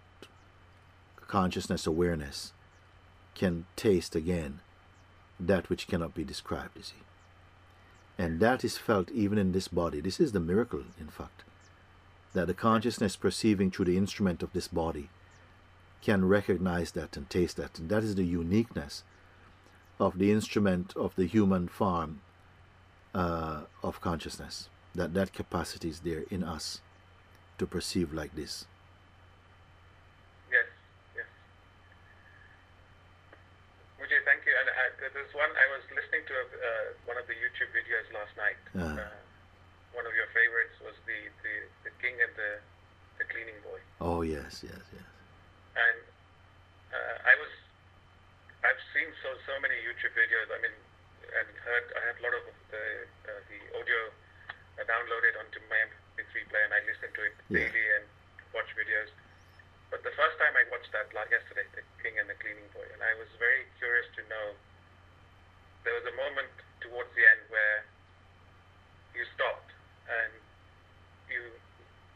consciousness 1.27 1.85
awareness 1.85 2.53
can 3.35 3.65
taste 3.75 4.15
again 4.15 4.59
that 5.39 5.69
which 5.69 5.87
cannot 5.87 6.13
be 6.13 6.23
described, 6.23 6.75
you 6.75 6.83
see. 6.83 6.95
And 8.17 8.39
that 8.41 8.63
is 8.65 8.77
felt 8.77 9.09
even 9.11 9.37
in 9.37 9.53
this 9.53 9.69
body. 9.69 10.01
This 10.01 10.19
is 10.19 10.33
the 10.33 10.41
miracle, 10.41 10.83
in 10.99 11.07
fact, 11.07 11.43
that 12.33 12.47
the 12.47 12.53
consciousness 12.53 13.15
perceiving 13.15 13.71
through 13.71 13.85
the 13.85 13.97
instrument 13.97 14.43
of 14.43 14.51
this 14.51 14.67
body 14.67 15.09
can 16.01 16.27
recognize 16.27 16.91
that 16.91 17.15
and 17.15 17.29
taste 17.29 17.57
that. 17.57 17.79
And 17.79 17.89
that 17.89 18.03
is 18.03 18.15
the 18.15 18.25
uniqueness 18.25 19.03
of 19.99 20.17
the 20.17 20.31
instrument 20.31 20.93
of 20.97 21.15
the 21.15 21.25
human 21.25 21.67
form 21.67 22.21
uh, 23.13 23.61
of 23.83 24.01
consciousness. 24.01 24.69
That 24.95 25.13
that 25.13 25.33
capacity 25.33 25.89
is 25.89 26.01
there 26.01 26.23
in 26.29 26.43
us 26.43 26.81
to 27.59 27.67
perceive 27.67 28.15
like 28.15 28.33
this. 28.33 28.65
Yes, 30.47 30.65
yes. 31.13 31.27
Mooji, 33.99 34.15
thank 34.23 34.47
you. 34.47 34.55
And 34.55 34.67
I, 34.71 35.11
there's 35.11 35.33
one, 35.35 35.51
I 35.51 35.67
was 35.75 35.83
listening 35.91 36.23
to 36.25 36.33
a, 36.33 36.45
uh, 36.47 36.85
one 37.05 37.19
of 37.19 37.27
the 37.27 37.35
YouTube 37.35 37.69
videos 37.75 38.07
last 38.15 38.33
night. 38.39 38.59
Uh. 38.73 38.95
Uh, 38.95 39.11
one 39.91 40.07
of 40.07 40.15
your 40.15 40.31
favorites 40.31 40.79
was 40.79 40.95
the, 41.03 41.19
the, 41.43 41.55
the 41.83 41.91
king 41.99 42.15
and 42.15 42.31
the, 42.39 42.63
the 43.19 43.25
cleaning 43.27 43.59
boy. 43.65 43.81
Oh, 43.99 44.23
yes, 44.23 44.63
yes, 44.63 44.79
yes. 44.95 45.07
And 45.75 45.99
uh, 46.95 47.15
I 47.27 47.33
was, 47.41 47.51
I've 48.63 48.79
seen 48.95 49.09
so, 49.19 49.35
so 49.43 49.59
many 49.59 49.75
YouTube 49.83 50.15
videos, 50.15 50.47
I 50.53 50.61
mean, 50.63 50.75
and 51.35 51.49
heard, 51.65 51.85
I 51.99 52.01
have 52.09 52.17
a 52.21 52.23
lot 52.23 52.35
of 52.37 52.43
the, 52.71 52.85
uh, 53.27 53.41
the 53.49 53.59
audio 53.75 53.99
uh, 54.79 54.87
downloaded 54.87 55.35
onto 55.41 55.59
my 55.67 55.89
MP3 56.15 56.47
player 56.47 56.65
and 56.69 56.73
I 56.73 56.81
listen 56.87 57.09
to 57.11 57.21
it 57.27 57.35
Yeah. 57.49 57.65
daily 57.65 57.85
and 57.97 58.05
watch 58.53 58.69
videos. 58.77 59.09
But 59.89 60.05
the 60.05 60.13
first 60.13 60.37
time 60.37 60.53
I 60.53 60.65
watched 60.69 60.93
that 60.93 61.09
like 61.17 61.33
yesterday, 61.33 61.65
The 61.73 61.81
King 62.05 62.21
and 62.21 62.29
the 62.29 62.37
Cleaning 62.37 62.69
Boy, 62.77 62.85
and 62.93 63.01
I 63.01 63.13
was 63.17 63.25
very 63.41 63.65
curious 63.81 64.05
to 64.17 64.21
know. 64.29 64.53
There 65.81 65.95
was 65.97 66.05
a 66.05 66.13
moment 66.13 66.51
towards 66.83 67.09
the 67.17 67.25
end 67.25 67.41
where 67.49 67.81
you 69.17 69.25
stopped 69.33 69.73
and 70.05 70.29
you, 71.31 71.41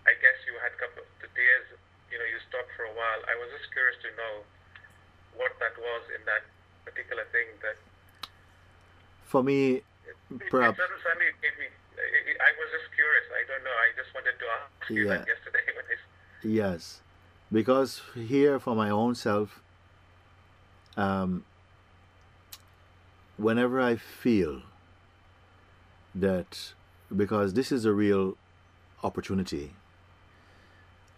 I 0.06 0.13
guess 0.22 0.38
you 0.46 0.54
had 0.62 0.78
a 0.78 0.80
couple 0.80 1.02
of 1.02 1.10
the 1.24 1.30
tears. 1.34 1.65
You 2.13 2.22
know, 2.22 2.28
you 2.30 2.38
stopped 2.46 2.69
for 2.78 2.86
a 2.86 2.93
while. 2.93 3.22
I 3.26 3.34
was 3.41 3.50
just 3.58 3.74
curious 3.74 3.98
to 4.06 4.10
know 4.13 4.46
what 5.34 5.58
that 5.58 5.74
was 5.82 6.04
in 6.13 6.22
that 6.30 6.46
particular 6.86 7.26
thing 7.34 7.50
that 7.65 7.78
For 9.26 9.41
me, 9.41 9.82
it, 10.06 10.15
Perhaps- 10.54 10.78
it 10.78 10.86
suddenly 11.02 11.34
gave 11.41 11.58
me. 11.58 11.74
I, 12.04 12.48
I 12.48 12.52
was 12.60 12.70
just 12.76 12.88
curious. 12.96 13.26
I 13.32 13.44
don't 13.50 13.63
know. 13.63 13.72
I 13.72 13.89
just 13.96 14.13
wanted 14.13 14.36
to 14.39 14.46
ask 14.58 14.89
you 14.92 15.08
that 15.08 15.28
yesterday 15.28 15.66
when 15.76 15.86
I. 15.89 15.94
s- 15.94 16.10
Yes, 16.44 17.02
because 17.52 18.02
here 18.16 18.60
for 18.60 18.76
my 18.76 18.89
own 18.89 19.16
self, 19.16 19.62
um, 20.98 21.46
whenever 23.38 23.80
I 23.82 23.96
feel 23.96 24.62
that, 26.13 26.74
because 27.16 27.54
this 27.54 27.72
is 27.72 27.86
a 27.86 27.94
real 27.94 28.38
opportunity 29.04 29.72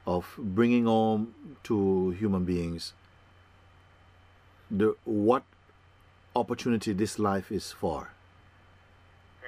of 0.07 0.35
bringing 0.37 0.85
home 0.85 1.33
to 1.63 2.11
human 2.11 2.45
beings 2.45 2.93
the 4.69 4.95
what 5.05 5.43
opportunity 6.35 6.93
this 6.93 7.17
life 7.19 7.51
is 7.51 7.71
for. 7.71 8.09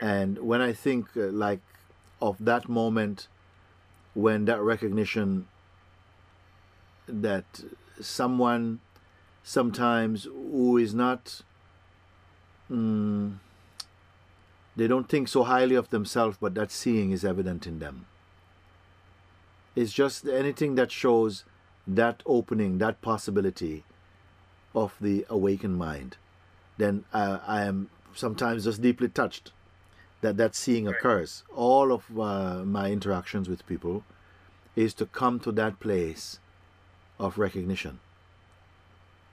And 0.01 0.39
when 0.39 0.62
I 0.62 0.73
think 0.73 1.15
uh, 1.15 1.27
like 1.27 1.62
of 2.21 2.38
that 2.39 2.67
moment 2.67 3.27
when 4.13 4.45
that 4.45 4.60
recognition 4.62 5.47
that 7.07 7.45
someone 8.01 8.79
sometimes 9.43 10.23
who 10.23 10.77
is 10.77 10.93
not 10.93 11.41
mm, 12.71 13.36
they 14.75 14.88
don't 14.88 15.10
think 15.10 15.27
so 15.27 15.43
highly 15.43 15.75
of 15.75 15.89
themselves 15.89 16.38
but 16.39 16.55
that 16.55 16.71
seeing 16.71 17.12
is 17.12 17.23
evident 17.23 17.67
in 17.67 17.79
them. 17.79 18.05
It's 19.75 19.93
just 19.93 20.25
anything 20.25 20.75
that 20.75 20.91
shows 20.91 21.43
that 21.88 22.21
opening 22.25 22.79
that 22.79 23.01
possibility 23.01 23.83
of 24.75 24.95
the 24.99 25.25
awakened 25.29 25.77
mind 25.77 26.17
then 26.77 27.05
uh, 27.13 27.39
i 27.47 27.63
am 27.63 27.89
sometimes 28.13 28.65
just 28.65 28.81
deeply 28.81 29.07
touched 29.07 29.51
that 30.21 30.38
that 30.38 30.56
seeing 30.56 30.88
occurs 30.88 31.43
all 31.56 31.91
of 31.91 32.19
uh, 32.19 32.63
my 32.65 32.91
interactions 32.91 33.47
with 33.47 33.65
people 33.67 34.03
is 34.75 34.93
to 34.95 35.06
come 35.06 35.39
to 35.39 35.51
that 35.51 35.80
place 35.80 36.39
of 37.19 37.38
recognition. 37.38 37.99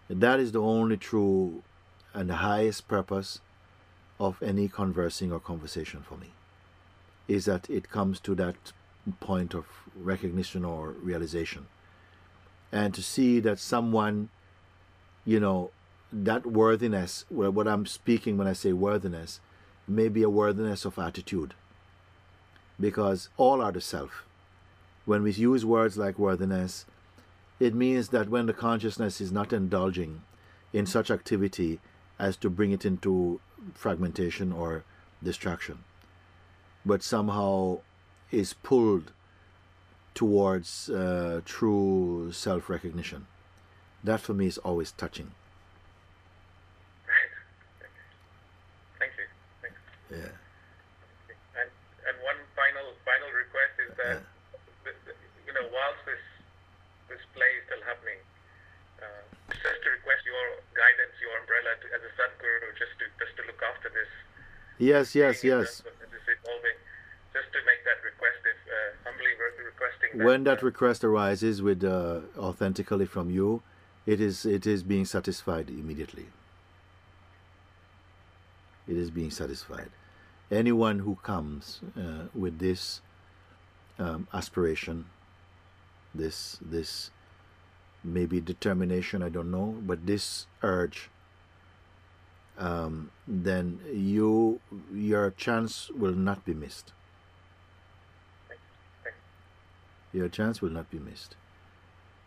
That 0.08 0.40
is 0.40 0.52
the 0.52 0.60
only 0.60 0.96
true 0.96 1.62
and 2.12 2.30
the 2.30 2.36
highest 2.36 2.88
purpose 2.88 3.40
of 4.20 4.42
any 4.42 4.68
conversing 4.68 5.32
or 5.32 5.40
conversation 5.40 6.02
for 6.02 6.16
me. 6.16 6.32
Is 7.26 7.46
that 7.46 7.68
it 7.68 7.90
comes 7.90 8.20
to 8.20 8.34
that 8.36 8.72
point 9.20 9.54
of 9.54 9.66
recognition 9.94 10.64
or 10.64 10.90
realization. 10.90 11.66
And 12.72 12.94
to 12.94 13.02
see 13.02 13.40
that 13.40 13.58
someone, 13.58 14.30
you 15.24 15.40
know, 15.40 15.70
that 16.12 16.46
worthiness, 16.46 17.24
what 17.28 17.66
I'm 17.66 17.86
speaking 17.86 18.36
when 18.36 18.46
I 18.46 18.52
say 18.52 18.72
worthiness, 18.72 19.40
may 19.86 20.08
be 20.08 20.22
a 20.22 20.30
worthiness 20.30 20.84
of 20.84 20.98
attitude. 20.98 21.54
Because 22.80 23.28
all 23.36 23.60
are 23.60 23.72
the 23.72 23.80
self 23.80 24.24
when 25.04 25.22
we 25.22 25.32
use 25.32 25.64
words 25.64 25.96
like 25.96 26.18
worthiness, 26.18 26.86
it 27.60 27.74
means 27.74 28.08
that 28.08 28.28
when 28.28 28.46
the 28.46 28.52
consciousness 28.52 29.20
is 29.20 29.30
not 29.30 29.52
indulging 29.52 30.22
in 30.72 30.86
such 30.86 31.10
activity 31.10 31.78
as 32.18 32.36
to 32.36 32.50
bring 32.50 32.72
it 32.72 32.84
into 32.84 33.40
fragmentation 33.74 34.52
or 34.52 34.84
distraction, 35.22 35.78
but 36.84 37.02
somehow 37.02 37.78
is 38.30 38.54
pulled 38.54 39.12
towards 40.14 40.88
uh, 40.90 41.40
true 41.44 42.30
self 42.32 42.68
recognition. 42.68 43.26
That 44.02 44.20
for 44.20 44.34
me 44.34 44.46
is 44.46 44.58
always 44.58 44.92
touching. 44.92 45.30
Right. 47.06 47.88
Thank 48.98 49.12
you. 49.16 49.24
Thank 49.62 49.74
you. 49.74 50.03
Yeah. 50.14 51.60
And 51.60 51.68
and 52.06 52.14
one 52.22 52.38
final 52.54 52.94
final 53.02 53.30
request 53.34 53.74
is 53.82 53.90
that 53.98 54.22
the, 54.84 54.92
the, 55.06 55.12
you 55.46 55.52
know 55.52 55.66
whilst 55.74 56.02
this 56.06 56.22
this 57.10 57.22
play 57.34 57.50
is 57.58 57.64
still 57.66 57.82
happening, 57.84 58.20
uh, 59.02 59.24
just 59.50 59.80
to 59.82 59.88
request 59.90 60.22
your 60.24 60.62
guidance, 60.72 61.14
your 61.20 61.34
umbrella 61.42 61.76
to, 61.82 61.86
as 61.92 62.02
a 62.02 62.12
Sadguru, 62.14 62.72
just 62.78 62.94
to 63.02 63.04
just 63.18 63.34
to 63.38 63.42
look 63.46 63.60
after 63.62 63.90
this. 63.90 64.10
Yes, 64.78 65.14
yes, 65.14 65.44
yes. 65.44 65.80
terms 65.82 65.94
of 66.02 66.10
This 66.10 66.26
evolving, 66.26 66.78
just 67.32 67.48
to 67.54 67.58
make 67.62 67.82
that 67.86 68.02
request, 68.02 68.40
if 68.42 68.58
uh, 68.66 68.74
humbly 69.06 69.32
requesting 69.38 70.18
that. 70.18 70.24
When 70.24 70.44
that 70.44 70.62
uh, 70.62 70.66
request 70.66 71.04
arises 71.04 71.62
with 71.62 71.84
uh, 71.84 72.26
authentically 72.38 73.06
from 73.06 73.30
you, 73.30 73.62
it 74.06 74.20
is 74.20 74.44
it 74.44 74.66
is 74.66 74.82
being 74.82 75.04
satisfied 75.04 75.70
immediately. 75.70 76.26
It 78.86 78.96
is 78.96 79.10
being 79.10 79.30
satisfied. 79.30 79.90
Anyone 80.50 81.00
who 81.00 81.16
comes 81.16 81.80
uh, 81.96 82.28
with 82.34 82.58
this 82.58 83.00
um, 83.98 84.28
aspiration, 84.32 85.06
this 86.14 86.58
this 86.60 87.10
maybe 88.02 88.40
determination, 88.40 89.22
I 89.22 89.30
don't 89.30 89.50
know, 89.50 89.76
but 89.80 90.06
this 90.06 90.46
urge, 90.62 91.08
um, 92.58 93.10
then 93.26 93.80
you 93.90 94.60
your 94.92 95.30
chance 95.30 95.90
will 95.90 96.14
not 96.14 96.44
be 96.44 96.54
missed. 96.54 96.92
Your 100.12 100.28
chance 100.28 100.60
will 100.60 100.70
not 100.70 100.90
be 100.90 100.98
missed. 100.98 101.34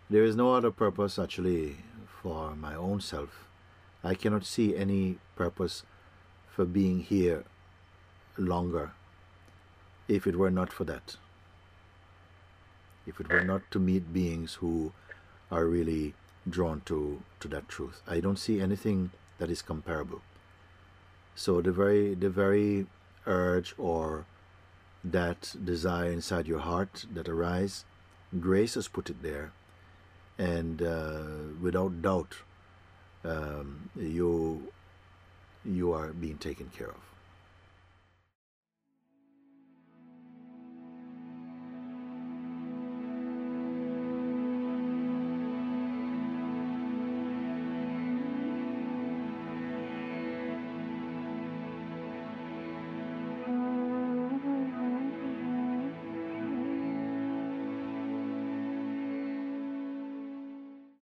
There 0.10 0.24
is 0.24 0.36
no 0.36 0.54
other 0.54 0.72
purpose 0.72 1.20
actually 1.20 1.78
for 2.22 2.56
my 2.56 2.76
own 2.76 3.00
self. 3.00 3.48
I 4.04 4.16
cannot 4.16 4.46
see 4.46 4.76
any 4.76 5.20
purpose 5.36 5.84
for 6.50 6.66
being 6.66 7.02
here 7.02 7.46
longer 8.38 8.92
if 10.08 10.26
it 10.26 10.36
were 10.36 10.52
not 10.52 10.72
for 10.72 10.84
that. 10.86 11.18
If 13.06 13.20
it 13.20 13.30
were 13.30 13.44
not 13.44 13.62
to 13.72 13.80
meet 13.80 14.14
beings 14.14 14.56
who 14.56 14.92
are 15.52 15.66
really 15.66 16.14
drawn 16.50 16.82
to, 16.86 17.22
to 17.40 17.48
that 17.50 17.68
truth. 17.70 18.02
I 18.08 18.20
don't 18.20 18.38
see 18.38 18.60
anything 18.60 19.12
that 19.38 19.50
is 19.50 19.62
comparable. 19.62 20.22
So 21.36 21.62
the 21.62 21.72
very 21.72 22.16
the 22.16 22.30
very 22.30 22.88
urge 23.26 23.76
or 23.78 24.26
that 25.04 25.56
desire 25.64 26.12
inside 26.12 26.48
your 26.48 26.60
heart 26.60 27.06
that 27.14 27.30
arise, 27.30 27.86
grace 28.40 28.74
has 28.74 28.88
put 28.88 29.10
it 29.10 29.22
there, 29.22 29.52
and 30.38 30.82
uh, 30.82 31.24
without 31.62 32.02
doubt, 32.02 32.38
um, 33.24 33.90
you 33.96 34.72
you 35.64 35.94
are 35.94 36.08
being 36.08 36.38
taken 36.38 36.70
care 36.76 36.90
of. 36.90 37.17